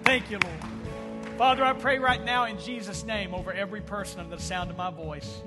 Thank 0.04 0.30
you, 0.30 0.38
Lord. 0.38 1.38
Father, 1.38 1.64
I 1.64 1.72
pray 1.72 1.98
right 1.98 2.22
now 2.22 2.44
in 2.44 2.58
Jesus' 2.60 3.04
name 3.04 3.34
over 3.34 3.52
every 3.52 3.80
person 3.80 4.20
under 4.20 4.36
the 4.36 4.42
sound 4.42 4.70
of 4.70 4.76
my 4.76 4.90
voice. 4.90 5.40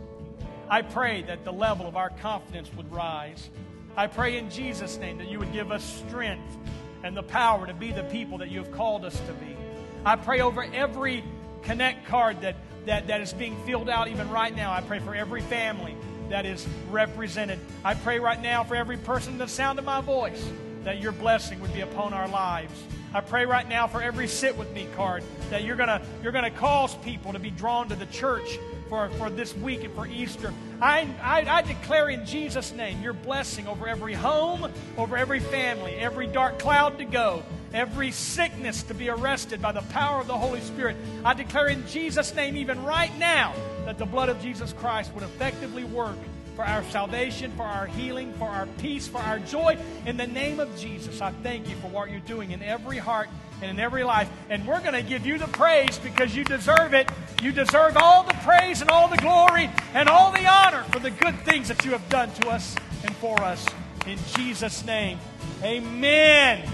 I 0.69 0.81
pray 0.81 1.21
that 1.23 1.45
the 1.45 1.53
level 1.53 1.87
of 1.87 1.95
our 1.95 2.09
confidence 2.09 2.69
would 2.75 2.91
rise. 2.91 3.49
I 3.95 4.07
pray 4.07 4.37
in 4.37 4.49
Jesus' 4.49 4.97
name 4.97 5.17
that 5.19 5.29
you 5.29 5.39
would 5.39 5.53
give 5.53 5.71
us 5.71 5.83
strength 6.07 6.57
and 7.03 7.15
the 7.15 7.23
power 7.23 7.65
to 7.65 7.73
be 7.73 7.91
the 7.91 8.03
people 8.03 8.37
that 8.39 8.49
you 8.49 8.59
have 8.59 8.71
called 8.71 9.05
us 9.05 9.17
to 9.21 9.33
be. 9.33 9.55
I 10.05 10.17
pray 10.17 10.41
over 10.41 10.63
every 10.63 11.23
connect 11.61 12.05
card 12.07 12.41
that, 12.41 12.55
that, 12.87 13.07
that 13.07 13.21
is 13.21 13.33
being 13.33 13.55
filled 13.65 13.89
out 13.89 14.07
even 14.07 14.29
right 14.29 14.55
now. 14.55 14.71
I 14.71 14.81
pray 14.81 14.99
for 14.99 15.13
every 15.13 15.41
family 15.41 15.95
that 16.29 16.45
is 16.45 16.67
represented. 16.89 17.59
I 17.83 17.93
pray 17.93 18.19
right 18.19 18.41
now 18.41 18.63
for 18.63 18.75
every 18.75 18.97
person 18.97 19.37
the 19.37 19.47
sound 19.47 19.79
of 19.79 19.85
my 19.85 20.01
voice 20.01 20.43
that 20.83 20.99
your 20.99 21.11
blessing 21.11 21.59
would 21.61 21.73
be 21.73 21.81
upon 21.81 22.13
our 22.13 22.27
lives. 22.27 22.81
I 23.13 23.21
pray 23.21 23.45
right 23.45 23.67
now 23.67 23.87
for 23.87 24.01
every 24.01 24.27
sit 24.27 24.57
with 24.57 24.71
me 24.73 24.87
card 24.95 25.23
that 25.49 25.63
you're 25.63 25.75
to 25.77 26.01
you're 26.21 26.31
to 26.31 26.49
cause 26.51 26.95
people 26.97 27.33
to 27.33 27.39
be 27.39 27.49
drawn 27.49 27.87
to 27.89 27.95
the 27.95 28.05
church 28.07 28.57
for, 28.89 29.09
for 29.11 29.29
this 29.29 29.55
week 29.55 29.83
and 29.83 29.93
for 29.93 30.07
Easter. 30.07 30.53
I, 30.81 31.07
I, 31.21 31.45
I 31.47 31.61
declare 31.61 32.09
in 32.09 32.25
Jesus' 32.25 32.71
name 32.73 33.01
your 33.01 33.13
blessing 33.13 33.67
over 33.67 33.87
every 33.87 34.13
home, 34.13 34.71
over 34.97 35.17
every 35.17 35.39
family, 35.39 35.93
every 35.95 36.27
dark 36.27 36.59
cloud 36.59 36.97
to 36.99 37.05
go, 37.05 37.43
every 37.73 38.11
sickness 38.11 38.83
to 38.83 38.93
be 38.93 39.09
arrested 39.09 39.61
by 39.61 39.71
the 39.71 39.81
power 39.81 40.21
of 40.21 40.27
the 40.27 40.37
Holy 40.37 40.61
Spirit. 40.61 40.97
I 41.23 41.33
declare 41.33 41.67
in 41.67 41.85
Jesus' 41.87 42.33
name, 42.35 42.57
even 42.57 42.83
right 42.83 43.15
now, 43.17 43.53
that 43.85 43.97
the 43.97 44.05
blood 44.05 44.29
of 44.29 44.41
Jesus 44.41 44.73
Christ 44.73 45.13
would 45.13 45.23
effectively 45.23 45.83
work 45.83 46.17
for 46.57 46.65
our 46.65 46.83
salvation, 46.85 47.51
for 47.51 47.63
our 47.63 47.85
healing, 47.85 48.33
for 48.33 48.49
our 48.49 48.65
peace, 48.79 49.07
for 49.07 49.19
our 49.19 49.37
joy. 49.37 49.77
In 50.07 50.17
the 50.17 50.25
name 50.25 50.59
of 50.59 50.75
Jesus, 50.75 51.21
I 51.21 51.31
thank 51.43 51.69
you 51.69 51.75
for 51.75 51.87
what 51.87 52.09
you're 52.09 52.19
doing 52.21 52.49
in 52.49 52.63
every 52.63 52.97
heart 52.97 53.29
and 53.61 53.69
in 53.69 53.79
every 53.79 54.03
life. 54.03 54.27
And 54.49 54.65
we're 54.67 54.81
going 54.81 54.93
to 54.93 55.03
give 55.03 55.23
you 55.23 55.37
the 55.37 55.47
praise 55.47 55.99
because 55.99 56.35
you 56.35 56.43
deserve 56.43 56.95
it. 56.95 57.09
You 57.43 57.51
deserve 57.51 57.95
all 57.95 58.23
the 58.23 58.33
praise 58.43 58.81
and 58.81 58.89
all 58.89 59.07
the 59.07 59.17
glory 59.17 59.69
and 59.93 60.09
all 60.09 60.31
the 60.31 60.47
honor 60.47 60.83
for 60.91 60.97
the 60.97 61.11
good 61.11 61.39
things 61.41 61.67
that 61.67 61.85
you 61.85 61.91
have 61.91 62.09
done 62.09 62.31
to 62.41 62.49
us 62.49 62.75
and 63.03 63.15
for 63.17 63.39
us. 63.41 63.63
In 64.07 64.17
Jesus' 64.35 64.83
name, 64.83 65.19
amen. 65.63 66.67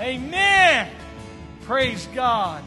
Amen. 0.00 0.90
Praise 1.62 2.08
God. 2.12 2.64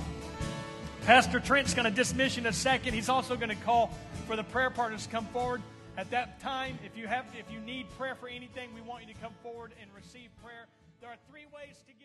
Pastor 1.06 1.42
Trent's 1.42 1.74
going 1.74 1.84
to 1.84 1.92
dismiss 1.92 2.38
you 2.38 2.42
in 2.42 2.48
a 2.48 2.54
second. 2.54 2.94
He's 2.94 3.10
also 3.10 3.36
going 3.36 3.50
to 3.50 3.56
call 3.56 3.92
for 4.28 4.38
the 4.38 4.46
prayer 4.46 4.70
partners 4.70 5.06
to 5.08 5.12
come 5.12 5.26
forward. 5.28 5.62
At 5.98 6.10
that 6.12 6.40
time, 6.40 6.80
if 6.86 6.96
you 6.96 7.06
have 7.08 7.26
if 7.38 7.52
you 7.52 7.60
need 7.60 7.88
prayer 7.98 8.16
for 8.16 8.30
anything, 8.30 8.70
we 8.74 8.80
want 8.80 9.06
you 9.06 9.14
to 9.14 9.20
come 9.20 9.34
forward 9.44 9.74
and 9.82 9.90
receive 9.94 10.30
prayer. 10.42 10.68
There 11.02 11.10
are 11.10 11.18
three 11.30 11.46
ways 11.54 11.76
to 11.88 11.97